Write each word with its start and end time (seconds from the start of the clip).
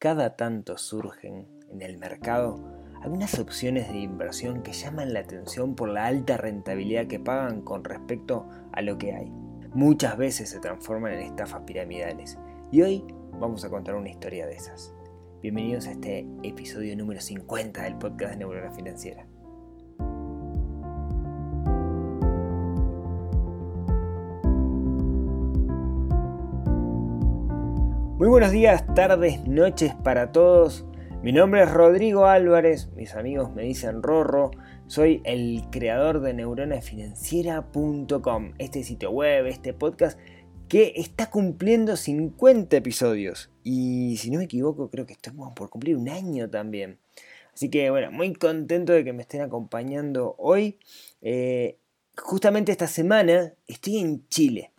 Cada 0.00 0.36
tanto 0.36 0.78
surgen 0.78 1.48
en 1.72 1.82
el 1.82 1.98
mercado 1.98 2.84
algunas 3.02 3.36
opciones 3.40 3.88
de 3.88 3.98
inversión 3.98 4.62
que 4.62 4.72
llaman 4.72 5.12
la 5.12 5.18
atención 5.18 5.74
por 5.74 5.88
la 5.88 6.06
alta 6.06 6.36
rentabilidad 6.36 7.08
que 7.08 7.18
pagan 7.18 7.62
con 7.62 7.82
respecto 7.82 8.48
a 8.72 8.80
lo 8.80 8.96
que 8.96 9.12
hay. 9.12 9.28
Muchas 9.74 10.16
veces 10.16 10.50
se 10.50 10.60
transforman 10.60 11.14
en 11.14 11.22
estafas 11.22 11.62
piramidales 11.62 12.38
y 12.70 12.82
hoy 12.82 13.04
vamos 13.40 13.64
a 13.64 13.70
contar 13.70 13.96
una 13.96 14.10
historia 14.10 14.46
de 14.46 14.54
esas. 14.54 14.94
Bienvenidos 15.42 15.88
a 15.88 15.90
este 15.90 16.28
episodio 16.44 16.96
número 16.96 17.20
50 17.20 17.82
del 17.82 17.98
podcast 17.98 18.34
de 18.34 18.38
Neurona 18.38 18.70
Financiera. 18.70 19.26
Muy 28.28 28.40
buenos 28.40 28.52
días, 28.52 28.84
tardes, 28.94 29.46
noches 29.46 29.94
para 30.04 30.32
todos. 30.32 30.84
Mi 31.22 31.32
nombre 31.32 31.62
es 31.62 31.70
Rodrigo 31.70 32.26
Álvarez, 32.26 32.90
mis 32.94 33.14
amigos 33.14 33.54
me 33.54 33.62
dicen 33.62 34.02
Rorro. 34.02 34.50
Soy 34.86 35.22
el 35.24 35.62
creador 35.70 36.20
de 36.20 36.34
neuronafinanciera.com, 36.34 38.52
este 38.58 38.84
sitio 38.84 39.12
web, 39.12 39.46
este 39.46 39.72
podcast 39.72 40.20
que 40.68 40.92
está 40.96 41.30
cumpliendo 41.30 41.96
50 41.96 42.76
episodios. 42.76 43.48
Y 43.64 44.18
si 44.18 44.30
no 44.30 44.40
me 44.40 44.44
equivoco, 44.44 44.90
creo 44.90 45.06
que 45.06 45.14
estamos 45.14 45.54
por 45.54 45.70
cumplir 45.70 45.96
un 45.96 46.10
año 46.10 46.50
también. 46.50 46.98
Así 47.54 47.70
que 47.70 47.88
bueno, 47.88 48.12
muy 48.12 48.34
contento 48.34 48.92
de 48.92 49.04
que 49.04 49.14
me 49.14 49.22
estén 49.22 49.40
acompañando 49.40 50.34
hoy. 50.36 50.78
Eh, 51.22 51.78
justamente 52.14 52.72
esta 52.72 52.88
semana 52.88 53.54
estoy 53.66 54.00
en 54.00 54.28
Chile. 54.28 54.72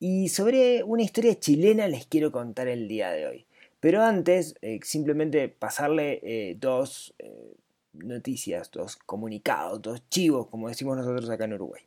Y 0.00 0.28
sobre 0.28 0.84
una 0.84 1.02
historia 1.02 1.38
chilena 1.38 1.88
les 1.88 2.06
quiero 2.06 2.30
contar 2.30 2.68
el 2.68 2.86
día 2.86 3.10
de 3.10 3.26
hoy. 3.26 3.46
Pero 3.80 4.02
antes, 4.02 4.54
eh, 4.60 4.80
simplemente 4.82 5.48
pasarle 5.48 6.20
eh, 6.22 6.56
dos 6.58 7.14
eh, 7.18 7.54
noticias, 7.92 8.70
dos 8.70 8.96
comunicados, 8.96 9.82
dos 9.82 10.08
chivos, 10.08 10.48
como 10.48 10.68
decimos 10.68 10.96
nosotros 10.96 11.28
acá 11.30 11.44
en 11.44 11.54
Uruguay. 11.54 11.82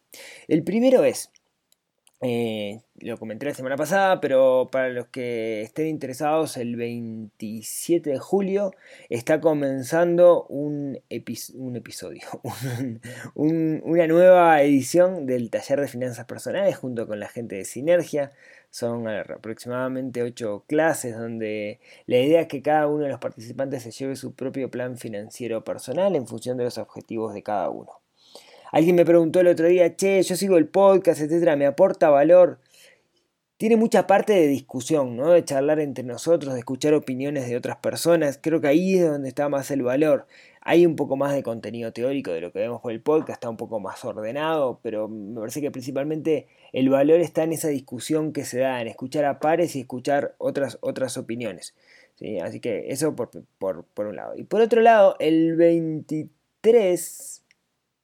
El 0.48 0.64
primero 0.64 1.04
es, 1.04 1.32
eh, 2.24 2.82
lo 3.00 3.18
comenté 3.18 3.48
la 3.48 3.56
semana 3.56 3.76
pasada, 3.78 4.22
pero 4.22 4.70
para 4.72 4.90
los 4.90 5.08
que 5.08 5.64
estén 5.64 5.88
interesados, 5.88 6.56
el 6.56 6.76
27 6.76 8.12
de 8.12 8.20
julio 8.20 8.72
está 9.10 9.42
comenzando 9.42 10.46
un, 10.46 11.00
episodio, 11.10 12.22
una 13.34 14.08
nueva 14.08 14.62
edición 14.62 15.26
del 15.26 15.50
taller 15.50 15.82
de 15.82 15.88
finanzas 15.88 16.26
personales 16.26 16.78
junto 16.78 17.08
con 17.08 17.20
la 17.20 17.28
gente 17.28 17.56
de 17.56 17.66
Sinergia. 17.66 18.32
Son 18.70 19.08
aproximadamente 19.08 20.22
8 20.22 20.66
clases 20.68 21.18
donde 21.18 21.80
la 22.06 22.20
idea 22.20 22.42
es 22.42 22.48
que 22.48 22.62
cada 22.62 22.88
uno 22.88 23.04
de 23.06 23.10
los 23.10 23.20
participantes 23.20 23.84
se 23.84 23.92
lleve 23.92 24.16
su 24.16 24.34
propio 24.36 24.70
plan 24.70 24.98
financiero 24.98 25.64
personal 25.64 26.16
en 26.16 26.28
función 26.28 26.58
de 26.58 26.66
los 26.66 26.78
objetivos 26.78 27.34
de 27.34 27.44
cada 27.44 27.70
uno. 27.70 28.01
Alguien 28.72 28.96
me 28.96 29.06
preguntó 29.06 29.42
el 29.42 29.48
otro 29.48 29.68
día, 29.68 29.96
che, 29.98 30.24
yo 30.24 30.36
sigo 30.38 30.58
el 30.58 30.68
podcast, 30.68 31.22
etcétera, 31.22 31.58
me 31.58 31.66
aporta 31.66 32.10
valor. 32.10 32.60
Tiene 33.58 33.76
mucha 33.76 34.08
parte 34.08 34.34
de 34.34 34.48
discusión, 34.48 35.18
¿no? 35.18 35.32
De 35.32 35.46
charlar 35.46 35.80
entre 35.80 36.04
nosotros, 36.04 36.54
de 36.54 36.60
escuchar 36.60 36.94
opiniones 36.94 37.48
de 37.48 37.58
otras 37.58 37.78
personas. 37.78 38.40
Creo 38.42 38.62
que 38.62 38.68
ahí 38.68 38.96
es 38.96 39.08
donde 39.08 39.30
está 39.30 39.50
más 39.50 39.70
el 39.72 39.84
valor. 39.84 40.26
Hay 40.62 40.86
un 40.86 40.96
poco 40.96 41.16
más 41.16 41.34
de 41.34 41.44
contenido 41.44 41.92
teórico 41.92 42.32
de 42.32 42.42
lo 42.42 42.52
que 42.52 42.60
vemos 42.60 42.82
por 42.82 42.92
el 42.92 43.02
podcast, 43.02 43.38
está 43.38 43.50
un 43.50 43.58
poco 43.58 43.80
más 43.80 44.04
ordenado, 44.06 44.80
pero 44.82 45.08
me 45.08 45.40
parece 45.40 45.62
que 45.62 45.70
principalmente 45.70 46.48
el 46.72 46.90
valor 46.90 47.20
está 47.20 47.44
en 47.44 47.54
esa 47.54 47.68
discusión 47.68 48.32
que 48.32 48.46
se 48.46 48.60
da, 48.60 48.82
en 48.82 48.88
escuchar 48.88 49.26
a 49.26 49.40
pares 49.40 49.76
y 49.76 49.82
escuchar 49.82 50.34
otras, 50.38 50.78
otras 50.82 51.18
opiniones. 51.18 51.76
¿sí? 52.16 52.40
Así 52.40 52.60
que 52.62 52.86
eso 52.90 53.16
por, 53.16 53.30
por, 53.60 53.84
por 53.84 54.08
un 54.08 54.16
lado. 54.16 54.36
Y 54.38 54.44
por 54.44 54.62
otro 54.62 54.82
lado, 54.82 55.18
el 55.20 55.56
23 55.56 57.31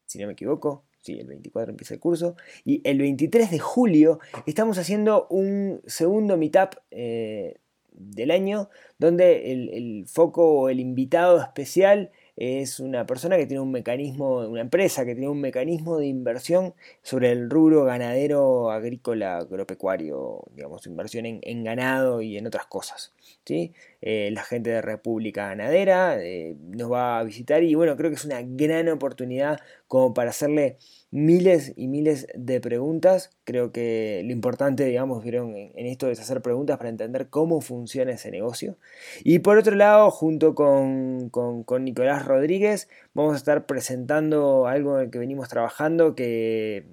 si 0.07 0.17
no 0.19 0.25
me 0.25 0.33
equivoco. 0.33 0.83
Sí, 1.01 1.19
el 1.19 1.27
24 1.27 1.71
empieza 1.71 1.93
el 1.93 1.99
curso. 1.99 2.35
Y 2.65 2.81
el 2.83 2.97
23 2.97 3.51
de 3.51 3.59
julio 3.59 4.19
estamos 4.45 4.77
haciendo 4.77 5.27
un 5.29 5.81
segundo 5.85 6.37
meetup 6.37 6.75
eh, 6.91 7.59
del 7.91 8.31
año 8.31 8.69
donde 8.99 9.51
el, 9.51 10.05
foco 10.07 10.61
o 10.61 10.69
el 10.69 10.79
invitado 10.79 11.41
especial 11.41 12.11
es 12.35 12.79
una 12.79 13.05
persona 13.05 13.35
que 13.37 13.47
tiene 13.47 13.61
un 13.61 13.71
mecanismo, 13.71 14.39
una 14.47 14.61
empresa 14.61 15.05
que 15.05 15.15
tiene 15.15 15.29
un 15.29 15.41
mecanismo 15.41 15.97
de 15.97 16.05
inversión 16.05 16.75
sobre 17.01 17.31
el 17.31 17.49
rubro 17.49 17.83
ganadero, 17.83 18.69
agrícola, 18.69 19.37
agropecuario, 19.37 20.43
digamos, 20.53 20.85
inversión 20.85 21.25
en, 21.25 21.63
ganado 21.63 22.21
y 22.21 22.37
en 22.37 22.45
otras 22.45 22.67
cosas. 22.67 23.13
¿sí? 23.43 23.73
Eh, 24.09 24.31
la 24.31 24.41
gente 24.41 24.69
de 24.69 24.81
República 24.81 25.47
Ganadera 25.49 26.17
eh, 26.23 26.55
nos 26.61 26.89
va 26.89 27.19
a 27.19 27.23
visitar 27.25 27.61
y 27.61 27.75
bueno, 27.75 27.97
creo 27.97 28.09
que 28.09 28.15
es 28.15 28.23
una 28.23 28.41
gran 28.41 28.87
oportunidad 28.87 29.59
como 29.89 30.13
para 30.13 30.29
hacerle 30.29 30.77
miles 31.11 31.73
y 31.75 31.89
miles 31.89 32.25
de 32.33 32.61
preguntas. 32.61 33.31
Creo 33.43 33.73
que 33.73 34.21
lo 34.23 34.31
importante, 34.31 34.85
digamos, 34.85 35.25
vieron 35.25 35.53
en, 35.57 35.85
esto 35.87 36.09
es 36.09 36.21
hacer 36.21 36.41
preguntas 36.41 36.77
para 36.77 36.87
entender 36.87 37.27
cómo 37.29 37.59
funciona 37.59 38.13
ese 38.13 38.31
negocio. 38.31 38.77
Y 39.25 39.39
por 39.39 39.57
otro 39.57 39.75
lado, 39.75 40.09
junto 40.09 40.55
con, 40.55 41.29
con, 41.29 41.83
Nicolás 41.83 42.25
Rodríguez, 42.25 42.87
vamos 43.13 43.33
a 43.33 43.37
estar 43.37 43.65
presentando 43.65 44.67
algo 44.67 44.99
en 44.99 45.07
el 45.07 45.11
que 45.11 45.19
venimos 45.19 45.49
trabajando 45.49 46.15
que, 46.15 46.85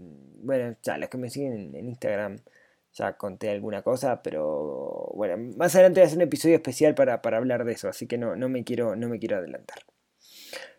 bueno, 0.43 0.75
ya 0.83 0.99
los 0.99 1.09
que 1.11 1.19
me 1.19 1.31
siguen 1.31 1.77
en, 1.77 1.89
Instagram 1.91 2.39
ya 2.95 3.17
conté 3.17 3.51
alguna 3.51 3.83
cosa, 3.83 4.23
pero 4.23 5.11
bueno, 5.15 5.53
más 5.57 5.75
adelante 5.75 6.01
voy 6.01 6.05
a 6.05 6.07
hacer 6.07 6.19
un 6.19 6.23
episodio 6.23 6.55
especial 6.55 6.95
para, 6.95 7.23
para 7.23 7.39
hablar 7.39 7.65
de 7.65 7.73
eso, 7.73 7.89
así 7.89 8.07
que 8.07 8.19
no, 8.19 8.37
no, 8.37 8.49
me 8.49 8.65
quiero, 8.65 8.97
no 8.97 9.09
me 9.09 9.19
quiero 9.19 9.37
adelantar. 9.37 9.79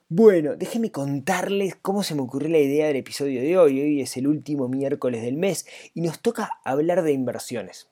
Bueno, 0.08 0.56
déjenme 0.56 0.92
contarles 0.92 1.76
cómo 1.76 2.04
se 2.04 2.16
me 2.16 2.22
ocurrió 2.22 2.50
la 2.50 2.60
idea 2.60 2.88
del 2.88 2.98
episodio 2.98 3.42
de 3.42 3.58
hoy. 3.58 3.82
Hoy 3.82 4.02
es 4.02 4.16
el 4.18 4.28
último 4.28 4.70
miércoles 4.70 5.24
del 5.24 5.36
mes 5.36 5.66
y 5.96 6.02
nos 6.02 6.22
toca 6.22 6.52
hablar 6.64 7.02
de 7.02 7.12
inversiones. 7.12 7.90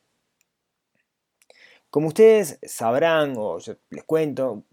Como 1.93 2.07
ustedes 2.07 2.57
sabrán, 2.63 3.35
o 3.37 3.59
yo 3.59 3.75
les 3.91 4.03
cuento, 4.03 4.63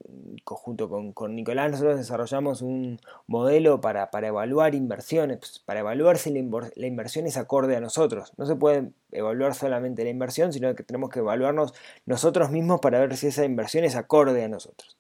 junto 0.43 0.89
con, 0.89 1.37
Nicolás 1.37 1.71
nosotros 1.71 1.99
desarrollamos 1.99 2.63
un 2.63 2.99
modelo 3.27 3.83
para, 3.83 4.09
evaluar 4.23 4.75
inversiones, 4.75 5.37
pues, 5.37 5.59
para 5.59 5.81
evaluar 5.81 6.17
si 6.17 6.31
la, 6.31 6.71
la, 6.75 6.87
inversión 6.87 7.27
es 7.27 7.37
acorde 7.37 7.77
a 7.77 7.81
nosotros. 7.81 8.33
No 8.39 8.47
se 8.47 8.57
puede 8.57 8.93
evaluar 9.13 9.55
solamente 9.55 10.03
la 10.03 10.09
inversión, 10.09 10.55
sino 10.55 10.75
que 10.75 10.83
tenemos 10.83 11.11
que 11.11 11.19
evaluarnos 11.19 11.75
nosotros 12.07 12.51
mismos 12.51 12.81
para 12.81 13.01
ver 13.01 13.15
si 13.19 13.27
esa 13.27 13.45
inversión 13.45 13.85
es 13.85 13.97
acorde 13.97 14.43
a 14.43 14.49
nosotros. 14.49 14.97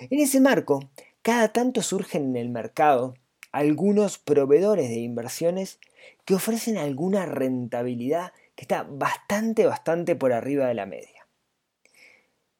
En 0.00 0.18
ese 0.18 0.40
marco, 0.40 0.90
cada 1.22 1.52
tanto 1.52 1.82
surgen 1.82 2.30
en 2.30 2.36
el 2.36 2.48
mercado 2.48 3.14
algunos 3.52 4.18
proveedores 4.18 4.88
de 4.88 4.98
inversiones 4.98 5.78
que 6.24 6.34
ofrecen 6.34 6.78
alguna 6.78 7.26
rentabilidad 7.26 8.32
que 8.56 8.62
está 8.62 8.82
bastante, 8.82 9.66
bastante 9.66 10.16
por 10.16 10.32
arriba 10.32 10.66
de 10.66 10.74
la 10.74 10.86
media. 10.86 11.19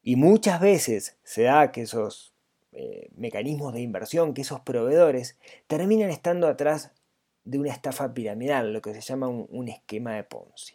Y 0.03 0.17
muchas 0.17 0.61
veces 0.61 1.17
se 1.23 1.43
da 1.43 1.73
que 1.73 1.83
esos 1.83 2.33
eh, 2.73 3.09
mecanismos 3.17 3.75
de 3.75 3.81
inversión, 3.81 4.35
que 4.35 4.43
esos 4.43 4.61
proveedores, 4.61 5.37
terminan 5.67 6.11
estando 6.11 6.49
atrás 6.49 6.93
de 7.45 7.59
una 7.59 7.73
estafa 7.73 8.15
piramidal, 8.15 8.73
lo 8.73 8.81
que 8.81 8.95
se 8.95 9.01
llama 9.01 9.29
un 9.29 9.69
esquema 9.69 10.15
de 10.15 10.25
Ponzi. 10.25 10.75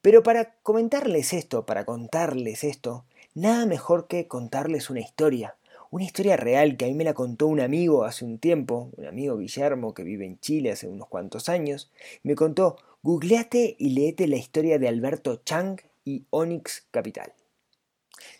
Pero 0.00 0.22
para 0.22 0.54
comentarles 0.62 1.32
esto, 1.32 1.66
para 1.66 1.84
contarles 1.84 2.64
esto, 2.64 3.04
nada 3.34 3.66
mejor 3.66 4.06
que 4.06 4.28
contarles 4.28 4.90
una 4.90 5.00
historia, 5.00 5.56
una 5.90 6.04
historia 6.04 6.36
real 6.36 6.76
que 6.76 6.84
a 6.84 6.88
mí 6.88 6.94
me 6.94 7.04
la 7.04 7.14
contó 7.14 7.46
un 7.46 7.60
amigo 7.60 8.04
hace 8.04 8.24
un 8.24 8.38
tiempo, 8.38 8.90
un 8.96 9.06
amigo 9.06 9.38
Guillermo 9.38 9.94
que 9.94 10.04
vive 10.04 10.24
en 10.26 10.38
Chile 10.38 10.70
hace 10.70 10.88
unos 10.88 11.08
cuantos 11.08 11.48
años, 11.48 11.90
me 12.22 12.34
contó, 12.34 12.76
googleate 13.02 13.76
y 13.78 13.90
leete 13.90 14.28
la 14.28 14.36
historia 14.36 14.78
de 14.78 14.88
Alberto 14.88 15.36
Chang 15.44 15.80
y 16.04 16.24
Onyx 16.30 16.86
Capital. 16.90 17.32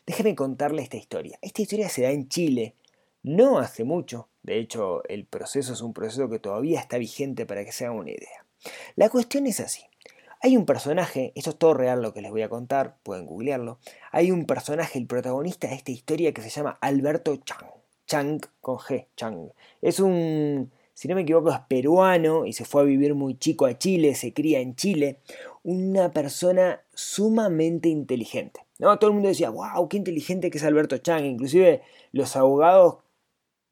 Déjeme 0.06 0.34
contarle 0.34 0.83
esta 0.83 0.97
historia. 0.97 1.38
Esta 1.43 1.62
historia 1.62 1.88
se 1.88 2.03
da 2.03 2.11
en 2.11 2.29
Chile, 2.29 2.75
no 3.23 3.58
hace 3.58 3.85
mucho, 3.85 4.29
de 4.43 4.58
hecho 4.58 5.03
el 5.08 5.26
proceso 5.26 5.73
es 5.73 5.82
un 5.82 5.93
proceso 5.93 6.29
que 6.29 6.38
todavía 6.38 6.81
está 6.81 6.99
vigente 6.99 7.47
para 7.47 7.64
que 7.64 7.73
se 7.73 7.85
hagan 7.85 7.99
una 7.99 8.11
idea. 8.11 8.47
La 8.97 9.08
cuestión 9.08 9.47
es 9.47 9.61
así. 9.61 9.82
Hay 10.41 10.56
un 10.56 10.67
personaje, 10.67 11.32
esto 11.35 11.50
es 11.50 11.58
todo 11.58 11.75
real 11.75 12.00
lo 12.00 12.14
que 12.14 12.23
les 12.23 12.31
voy 12.31 12.43
a 12.43 12.49
contar, 12.49 12.97
pueden 13.03 13.26
googlearlo. 13.26 13.81
Hay 14.12 14.31
un 14.31 14.47
personaje, 14.47 14.99
el 14.99 15.06
protagonista 15.06 15.67
de 15.67 15.75
esta 15.75 15.91
historia 15.91 16.32
que 16.32 16.43
se 16.43 16.50
llama 16.50 16.79
Alberto 16.81 17.37
Chang. 17.37 17.67
Chang 18.06 18.41
con 18.61 18.79
G, 18.79 19.06
Chang. 19.17 19.50
Es 19.82 19.99
un, 19.99 20.70
si 20.94 21.08
no 21.08 21.17
me 21.17 21.23
equivoco, 21.23 21.50
es 21.50 21.61
peruano 21.69 22.47
y 22.47 22.53
se 22.53 22.64
fue 22.64 22.82
a 22.82 22.85
vivir 22.85 23.14
muy 23.14 23.37
chico 23.37 23.67
a 23.67 23.79
Chile, 23.79 24.14
se 24.14 24.32
cría 24.32 24.61
en 24.61 24.76
Chile. 24.76 25.20
Una 25.64 26.12
persona 26.12 26.82
sumamente 26.94 27.88
inteligente. 27.88 28.61
¿No? 28.79 28.99
Todo 28.99 29.11
el 29.11 29.15
mundo 29.15 29.29
decía, 29.29 29.51
wow, 29.51 29.89
qué 29.89 29.97
inteligente 29.97 30.51
que 30.51 30.59
es 30.59 30.65
Alberto 30.65 30.99
Chang. 30.99 31.25
Inclusive 31.25 31.83
los 32.13 32.37
abogados 32.37 32.99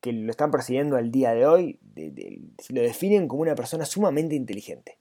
que 0.01 0.13
lo 0.13 0.31
están 0.31 0.51
persiguiendo 0.51 0.97
al 0.97 1.11
día 1.11 1.33
de 1.33 1.47
hoy 1.47 1.79
lo 2.69 2.81
definen 2.81 3.29
como 3.29 3.43
una 3.43 3.55
persona 3.55 3.85
sumamente 3.85 4.35
inteligente. 4.35 4.99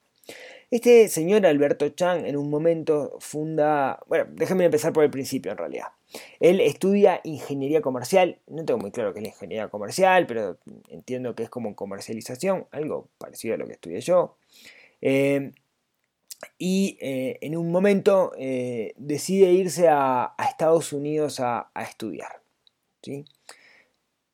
Este 0.70 1.08
señor 1.08 1.46
Alberto 1.46 1.88
Chang 1.90 2.26
en 2.26 2.36
un 2.36 2.50
momento 2.50 3.16
funda, 3.20 4.00
bueno, 4.08 4.26
déjenme 4.32 4.64
empezar 4.64 4.92
por 4.92 5.04
el 5.04 5.10
principio 5.10 5.52
en 5.52 5.58
realidad. 5.58 5.86
Él 6.40 6.60
estudia 6.60 7.20
ingeniería 7.22 7.80
comercial, 7.80 8.40
no 8.48 8.64
tengo 8.64 8.80
muy 8.80 8.90
claro 8.90 9.12
qué 9.12 9.20
es 9.20 9.22
la 9.22 9.28
ingeniería 9.28 9.68
comercial, 9.68 10.26
pero 10.26 10.58
entiendo 10.88 11.34
que 11.36 11.44
es 11.44 11.50
como 11.50 11.76
comercialización, 11.76 12.66
algo 12.72 13.08
parecido 13.18 13.54
a 13.54 13.58
lo 13.58 13.66
que 13.66 13.74
estudié 13.74 14.00
yo. 14.00 14.36
Eh, 15.00 15.52
y 16.58 16.98
eh, 17.00 17.38
en 17.40 17.56
un 17.56 17.70
momento 17.70 18.32
eh, 18.38 18.94
decide 18.96 19.52
irse 19.52 19.88
a, 19.88 20.34
Estados 20.38 20.92
Unidos 20.92 21.40
a, 21.40 21.70
estudiar. 21.80 22.40
¿sí? 23.02 23.24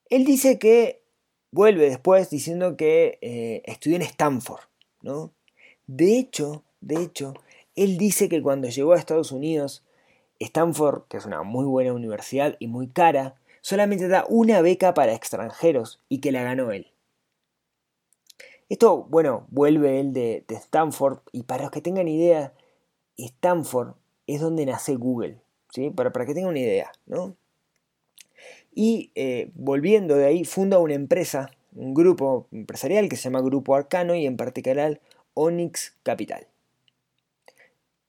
Él 0.09 0.25
dice 0.25 0.59
que 0.59 1.03
vuelve 1.51 1.89
después 1.89 2.31
diciendo 2.31 2.77
que 2.77 3.63
estudió 3.65 3.97
en 3.97 4.03
Stanford. 4.03 4.63
¿no? 5.03 5.33
De 5.87 6.19
hecho, 6.19 6.65
de 6.81 7.03
hecho, 7.03 7.35
él 7.77 7.97
dice 7.97 8.29
que 8.29 8.43
cuando 8.43 8.69
llegó 8.69 8.93
a 8.93 8.99
Estados 8.99 9.33
Unidos, 9.33 9.85
Stanford, 10.39 11.05
que 11.09 11.17
es 11.17 11.27
una 11.27 11.43
muy 11.43 11.65
buena 11.65 11.93
universidad 11.93 12.57
y 12.59 12.67
muy 12.67 12.89
cara, 12.89 13.37
solamente 13.61 14.09
da 14.09 14.25
una 14.29 14.61
beca 14.61 14.95
para 14.95 15.15
extranjeros 15.15 16.01
y 16.09 16.19
que 16.19 16.33
la 16.33 16.43
ganó 16.43 16.73
él. 16.73 16.92
Esto, 18.73 19.07
bueno, 19.11 19.47
vuelve 19.51 20.01
él 20.01 20.15
de, 20.15 20.47
Stanford 20.49 21.19
y 21.31 21.43
para 21.43 21.65
los 21.65 21.71
que 21.71 21.83
tengan 21.83 22.09
idea, 22.09 22.55
Stanford 23.19 23.97
es 24.27 24.41
donde 24.41 24.65
nace 24.65 24.95
Google, 24.95 25.43
¿sí? 25.69 25.91
Para, 25.91 26.11
para 26.11 26.25
que 26.25 26.33
tengan 26.33 26.53
una 26.53 26.61
idea, 26.61 26.91
¿no? 27.05 27.37
Y 28.75 29.11
eh, 29.15 29.51
volviendo 29.57 30.17
de 30.17 30.25
ahí, 30.25 30.45
funda 30.45 30.79
una 30.79 30.95
empresa, 30.95 31.51
un 31.75 31.93
grupo 31.93 32.47
empresarial 32.51 33.11
que 33.11 33.17
se 33.17 33.25
llama 33.25 33.43
Grupo 33.43 33.75
Arcano 33.75 34.15
y 34.15 34.25
en 34.25 34.39
particular 34.39 35.03
Onyx 35.35 35.95
Capital. 36.03 36.47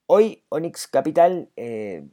Hoy 0.05 0.43
Onyx 0.49 0.87
Capital 0.87 1.49
eh, 1.55 2.05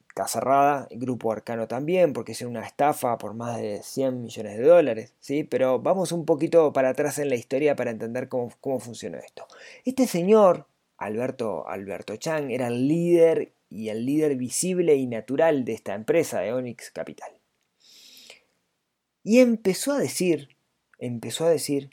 grupo 0.91 1.33
Arcano 1.33 1.67
también, 1.67 2.13
porque 2.13 2.33
es 2.33 2.43
una 2.43 2.65
estafa 2.65 3.19
por 3.19 3.35
más 3.35 3.59
de 3.59 3.83
100 3.83 4.23
millones 4.23 4.59
de 4.59 4.65
dólares, 4.65 5.15
¿sí? 5.21 5.45
Pero 5.45 5.81
vamos 5.81 6.13
un 6.13 6.25
poquito 6.25 6.73
para 6.73 6.91
atrás 6.91 7.19
en 7.19 7.29
la 7.29 7.35
historia 7.35 7.75
para 7.75 7.91
entender 7.91 8.29
cómo, 8.29 8.53
cómo 8.61 8.79
funcionó 8.79 9.19
esto. 9.19 9.47
Este 9.85 10.07
señor, 10.07 10.67
Alberto, 10.99 11.67
Alberto 11.69 12.17
Chang, 12.17 12.51
era 12.51 12.69
el 12.69 12.87
líder 12.87 13.53
y 13.69 13.89
el 13.89 14.05
líder 14.07 14.37
visible 14.37 14.95
y 14.97 15.07
natural 15.07 15.65
de 15.65 15.73
esta 15.73 15.95
empresa 15.95 16.41
de 16.41 16.53
Onyx 16.53 16.91
Capital. 16.91 17.33
Y 19.23 19.41
empezó 19.41 19.93
a 19.93 19.99
decir, 19.99 20.57
empezó 20.99 21.45
a 21.45 21.51
decir 21.51 21.91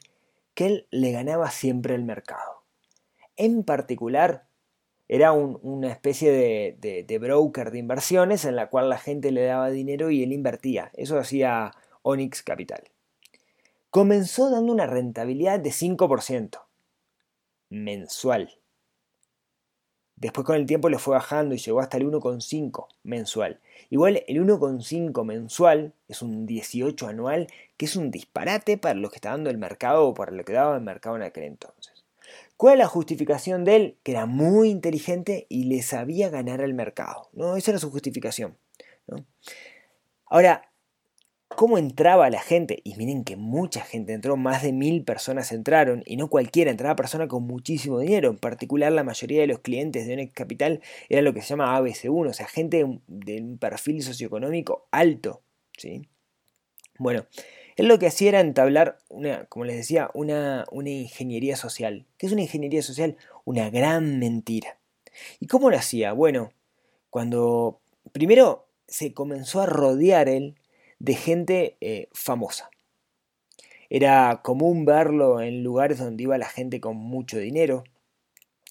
que 0.54 0.66
él 0.66 0.88
le 0.92 1.12
ganaba 1.12 1.52
siempre 1.52 1.96
el 1.96 2.04
mercado. 2.04 2.64
En 3.36 3.64
particular, 3.64 4.47
era 5.10 5.32
una 5.32 5.90
especie 5.90 6.32
de, 6.32 7.18
broker 7.20 7.72
de 7.72 7.80
inversiones 7.80 8.44
en 8.46 8.56
la 8.56 8.70
cual 8.70 8.90
la 8.90 8.98
gente 8.98 9.32
le 9.32 9.46
daba 9.46 9.70
dinero 9.70 10.12
y 10.12 10.24
él 10.24 10.34
invertía. 10.34 10.92
Eso 10.94 11.18
hacía 11.18 11.72
Onyx 12.02 12.44
Capital. 12.44 12.84
Comenzó 13.90 14.50
dando 14.50 14.72
una 14.74 14.86
rentabilidad 14.86 15.60
de 15.60 15.70
5% 15.70 16.62
mensual. 17.70 18.60
Después 20.18 20.46
con 20.46 20.56
el 20.56 20.66
tiempo 20.66 20.90
le 20.90 20.98
fue 20.98 21.14
bajando 21.14 21.54
y 21.54 21.60
llegó 21.60 21.80
hasta 21.80 21.98
el 21.98 22.06
1,5 22.06 22.88
mensual. 23.04 23.62
Igual 23.90 24.24
el 24.28 24.44
1,5 24.44 25.24
mensual 25.24 25.94
es 26.08 26.22
un 26.22 26.46
18 26.48 27.08
anual, 27.08 27.48
que 27.78 27.86
es 27.86 27.96
un 27.96 28.10
disparate 28.10 28.78
para 28.78 28.96
lo 28.96 29.10
que 29.10 29.18
está 29.18 29.30
dando 29.30 29.52
el 29.52 29.58
mercado 29.58 30.08
o 30.08 30.14
para 30.16 30.32
lo 30.32 30.44
que 30.44 30.54
daba 30.54 30.76
el 30.76 30.82
mercado 30.82 31.16
en 31.16 31.22
aquel 31.22 31.44
entonces. 31.44 31.97
¿Cuál 32.58 32.74
es 32.74 32.80
la 32.80 32.88
justificación 32.88 33.64
de 33.64 33.76
él? 33.76 33.98
Que 34.02 34.12
era 34.12 34.26
muy 34.26 34.70
inteligente 34.70 35.46
y 35.48 35.66
le 35.66 35.84
sabía 35.84 36.30
ganar 36.30 36.62
al 36.62 36.74
mercado. 36.74 37.30
¿no? 37.34 37.56
Esa 37.56 37.72
era 37.72 37.80
su 37.80 37.92
justificación. 37.92 38.58
Ahora, 40.26 40.72
¿cómo 41.50 41.78
entraba 41.78 42.30
la 42.32 42.42
gente? 42.42 42.82
Y 42.84 42.96
miren 42.96 43.24
que 43.24 43.36
mucha 43.36 43.82
gente 43.82 44.14
entró, 44.14 44.38
más 44.38 44.64
de 44.64 44.74
mil 44.74 45.04
personas 45.04 45.52
entraron, 45.52 46.02
y 46.08 46.18
no 46.18 46.30
cualquiera, 46.30 46.72
entraba 46.72 46.96
persona 46.96 47.28
con 47.28 47.44
muchísimo 47.44 48.00
dinero. 48.00 48.32
En 48.32 48.38
particular, 48.38 48.92
la 48.92 49.04
mayoría 49.04 49.42
de 49.42 49.48
los 49.48 49.60
clientes 49.60 50.08
de 50.08 50.14
Onex 50.14 50.34
Capital 50.34 50.82
era 51.10 51.22
lo 51.22 51.34
que 51.34 51.42
se 51.42 51.50
llama 51.50 51.80
ABC1, 51.80 52.30
o 52.30 52.34
sea, 52.34 52.48
gente 52.48 52.86
de 53.08 53.42
un 53.42 53.58
perfil 53.60 54.02
socioeconómico 54.02 54.88
alto. 54.92 55.44
¿sí? 55.78 56.02
Bueno, 56.98 57.28
él 57.78 57.88
lo 57.88 58.00
que 58.00 58.08
hacía 58.08 58.30
era 58.30 58.40
entablar, 58.40 58.98
una, 59.08 59.46
como 59.46 59.64
les 59.64 59.78
decía, 59.78 60.10
una, 60.16 60.66
una 60.72 60.90
ingeniería 60.90 61.56
social. 61.56 62.08
¿Qué 62.18 62.26
es 62.26 62.32
una 62.32 62.42
ingeniería 62.42 62.82
social? 62.82 63.18
Una 63.46 63.70
gran 63.70 64.18
mentira. 64.18 64.80
¿Y 65.40 65.46
cómo 65.46 65.70
lo 65.70 65.78
hacía? 65.78 66.12
Bueno, 66.14 66.52
cuando 67.12 67.80
primero 68.12 68.68
se 68.88 69.14
comenzó 69.14 69.62
a 69.62 69.68
rodear 69.68 70.28
él 70.28 70.56
de 70.98 71.14
gente 71.14 71.78
eh, 71.80 72.10
famosa. 72.14 72.72
Era 73.92 74.42
común 74.44 74.86
verlo 74.86 75.40
en 75.40 75.64
lugares 75.64 76.00
donde 76.00 76.24
iba 76.24 76.38
la 76.40 76.50
gente 76.50 76.82
con 76.82 76.98
mucho 76.98 77.38
dinero. 77.38 77.84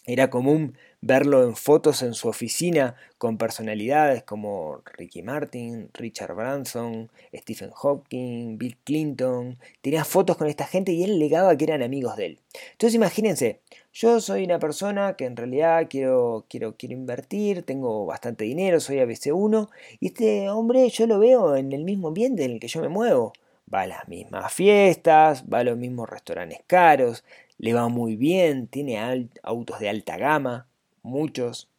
Era 0.05 0.31
común 0.31 0.77
verlo 1.01 1.45
en 1.45 1.55
fotos 1.55 2.03
en 2.03 2.15
su 2.15 2.29
oficina 2.29 2.97
con 3.19 3.39
personalidades 3.39 4.23
como 4.23 4.83
Ricky 4.97 5.23
Martin, 5.23 5.91
Richard 5.95 6.35
Branson, 6.35 7.11
Stephen 7.33 7.71
Hawking, 7.71 8.59
Bill 8.59 8.77
Clinton. 8.85 9.59
Tenía 9.83 10.05
fotos 10.05 10.37
con 10.37 10.49
esta 10.49 10.67
gente 10.67 10.93
y 10.93 11.05
él 11.05 11.19
legaba 11.19 11.57
que 11.57 11.65
eran 11.65 11.83
amigos 11.83 12.17
de 12.17 12.27
él. 12.27 12.41
Entonces 12.73 12.95
imagínense, 12.95 13.61
yo 13.93 14.21
soy 14.21 14.45
una 14.45 14.59
persona 14.59 15.15
que 15.17 15.27
en 15.27 15.37
realidad 15.37 15.87
quiero, 15.89 16.45
quiero, 16.49 16.77
quiero 16.77 16.95
invertir, 16.95 17.63
tengo 17.63 18.05
bastante 18.07 18.45
dinero, 18.45 18.81
soy 18.81 18.97
ABC1 18.97 19.69
y 20.01 20.07
este 20.09 20.51
hombre 20.51 20.89
yo 20.91 21.07
lo 21.07 21.19
veo 21.19 21.57
en 21.57 21.73
el 21.73 21.85
mismo 21.85 22.09
ambiente 22.09 22.45
en 22.45 22.53
el 22.53 22.61
que 22.61 22.69
yo 22.69 22.81
me 22.81 22.89
muevo. 22.89 23.33
Va 23.73 23.83
a 23.83 23.87
las 23.87 24.09
mismas 24.09 24.53
fiestas, 24.53 25.45
va 25.53 25.59
a 25.59 25.65
los 25.65 25.77
mismos 25.77 26.09
restaurantes 26.09 26.61
caros, 26.67 27.25
le 27.59 27.75
va 27.75 27.89
muy 27.89 28.17
bien, 28.17 28.69
tiene 28.69 28.99
autos 29.43 29.81
de 29.81 29.89
alta 29.89 30.17
gama, 30.19 30.69
muchos, 31.07 31.71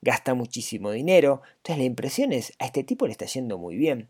gasta 0.00 0.34
muchísimo 0.34 0.90
dinero. 0.90 1.42
Entonces 1.56 1.78
la 1.78 1.84
impresión 1.84 2.32
es, 2.32 2.52
a 2.58 2.66
este 2.66 2.84
tipo 2.84 3.06
le 3.06 3.12
está 3.12 3.26
yendo 3.26 3.58
muy 3.58 3.76
bien. 3.76 4.08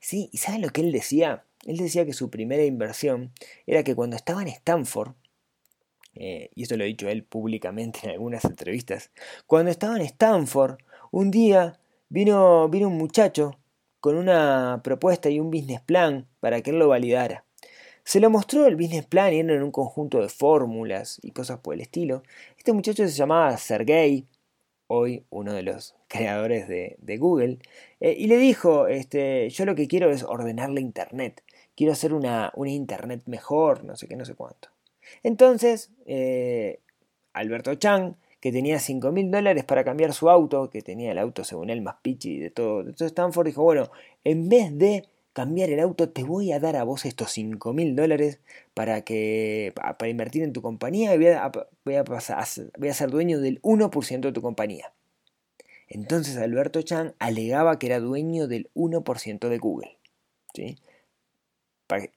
Sí, 0.00 0.28
¿y 0.32 0.38
saben 0.38 0.62
lo 0.62 0.70
que 0.70 0.80
él 0.80 0.92
decía? 0.92 1.44
Él 1.66 1.76
decía 1.76 2.06
que 2.06 2.12
su 2.12 2.30
primera 2.30 2.64
inversión 2.64 3.32
era 3.66 3.84
que 3.84 3.94
cuando 3.94 4.16
estaba 4.16 4.42
en 4.42 4.48
Stanford, 4.48 5.12
eh, 6.14 6.50
y 6.54 6.62
esto 6.62 6.76
lo 6.76 6.84
ha 6.84 6.86
dicho 6.86 7.08
él 7.08 7.22
públicamente 7.22 8.00
en 8.04 8.10
algunas 8.10 8.44
entrevistas, 8.44 9.10
cuando 9.46 9.70
estaba 9.70 9.96
en 9.96 10.02
Stanford, 10.02 10.78
un 11.10 11.30
día 11.30 11.78
vino, 12.08 12.68
vino 12.68 12.88
un 12.88 12.96
muchacho 12.96 13.58
con 14.00 14.16
una 14.16 14.80
propuesta 14.82 15.28
y 15.28 15.38
un 15.38 15.50
business 15.50 15.82
plan 15.82 16.26
para 16.40 16.62
que 16.62 16.70
él 16.70 16.78
lo 16.78 16.88
validara. 16.88 17.44
Se 18.10 18.18
lo 18.18 18.28
mostró 18.28 18.66
el 18.66 18.74
business 18.74 19.06
plan 19.06 19.32
y 19.32 19.38
en 19.38 19.62
un 19.62 19.70
conjunto 19.70 20.20
de 20.20 20.28
fórmulas 20.28 21.20
y 21.22 21.30
cosas 21.30 21.60
por 21.60 21.74
el 21.74 21.80
estilo. 21.80 22.24
Este 22.58 22.72
muchacho 22.72 23.06
se 23.06 23.14
llamaba 23.14 23.56
Sergey, 23.56 24.26
hoy 24.88 25.22
uno 25.30 25.52
de 25.52 25.62
los 25.62 25.94
creadores 26.08 26.66
de, 26.66 27.18
Google, 27.18 27.58
eh, 28.00 28.16
y 28.18 28.26
le 28.26 28.36
dijo, 28.38 28.88
este, 28.88 29.48
yo 29.50 29.64
lo 29.64 29.76
que 29.76 29.86
quiero 29.86 30.10
es 30.10 30.24
ordenar 30.24 30.70
la 30.70 30.80
Internet, 30.80 31.44
quiero 31.76 31.92
hacer 31.92 32.12
una, 32.12 32.50
una 32.56 32.72
Internet 32.72 33.22
mejor, 33.26 33.84
no 33.84 33.94
sé 33.94 34.08
qué, 34.08 34.16
no 34.16 34.24
sé 34.24 34.34
cuánto. 34.34 34.70
Entonces, 35.22 35.92
eh, 36.04 36.80
Alberto 37.32 37.76
Chang, 37.76 38.16
que 38.40 38.50
tenía 38.50 38.80
5 38.80 39.12
mil 39.12 39.30
dólares 39.30 39.62
para 39.62 39.84
cambiar 39.84 40.14
su 40.14 40.28
auto, 40.28 40.68
que 40.68 40.82
tenía 40.82 41.12
el 41.12 41.18
auto 41.18 41.44
según 41.44 41.70
él 41.70 41.80
más 41.80 41.94
pichi 42.02 42.40
de 42.40 42.50
todo, 42.50 42.82
de 42.82 42.92
todo 42.92 43.06
Stanford, 43.06 43.46
dijo, 43.46 43.62
bueno, 43.62 43.88
en 44.24 44.48
vez 44.48 44.76
de 44.76 45.04
cambiar 45.40 45.70
el 45.70 45.80
auto, 45.80 46.10
te 46.10 46.22
voy 46.22 46.52
a 46.52 46.60
dar 46.60 46.76
a 46.76 46.84
vos 46.84 47.06
estos 47.06 47.30
5 47.30 47.72
mil 47.72 47.96
dólares 47.96 48.40
para, 48.74 49.04
que, 49.04 49.72
para 49.74 50.10
invertir 50.10 50.42
en 50.42 50.52
tu 50.52 50.60
compañía 50.60 51.14
y 51.14 51.16
voy 51.16 51.28
a, 51.28 51.50
voy, 51.82 51.94
a 51.94 52.04
pasar, 52.04 52.44
voy 52.76 52.90
a 52.90 52.94
ser 52.94 53.10
dueño 53.10 53.40
del 53.40 53.58
1% 53.62 54.20
de 54.20 54.32
tu 54.32 54.42
compañía. 54.42 54.92
Entonces 55.88 56.36
Alberto 56.36 56.82
Chan 56.82 57.14
alegaba 57.18 57.78
que 57.78 57.86
era 57.86 58.00
dueño 58.00 58.48
del 58.48 58.68
1% 58.74 59.48
de 59.48 59.56
Google. 59.56 59.98
¿sí? 60.52 60.76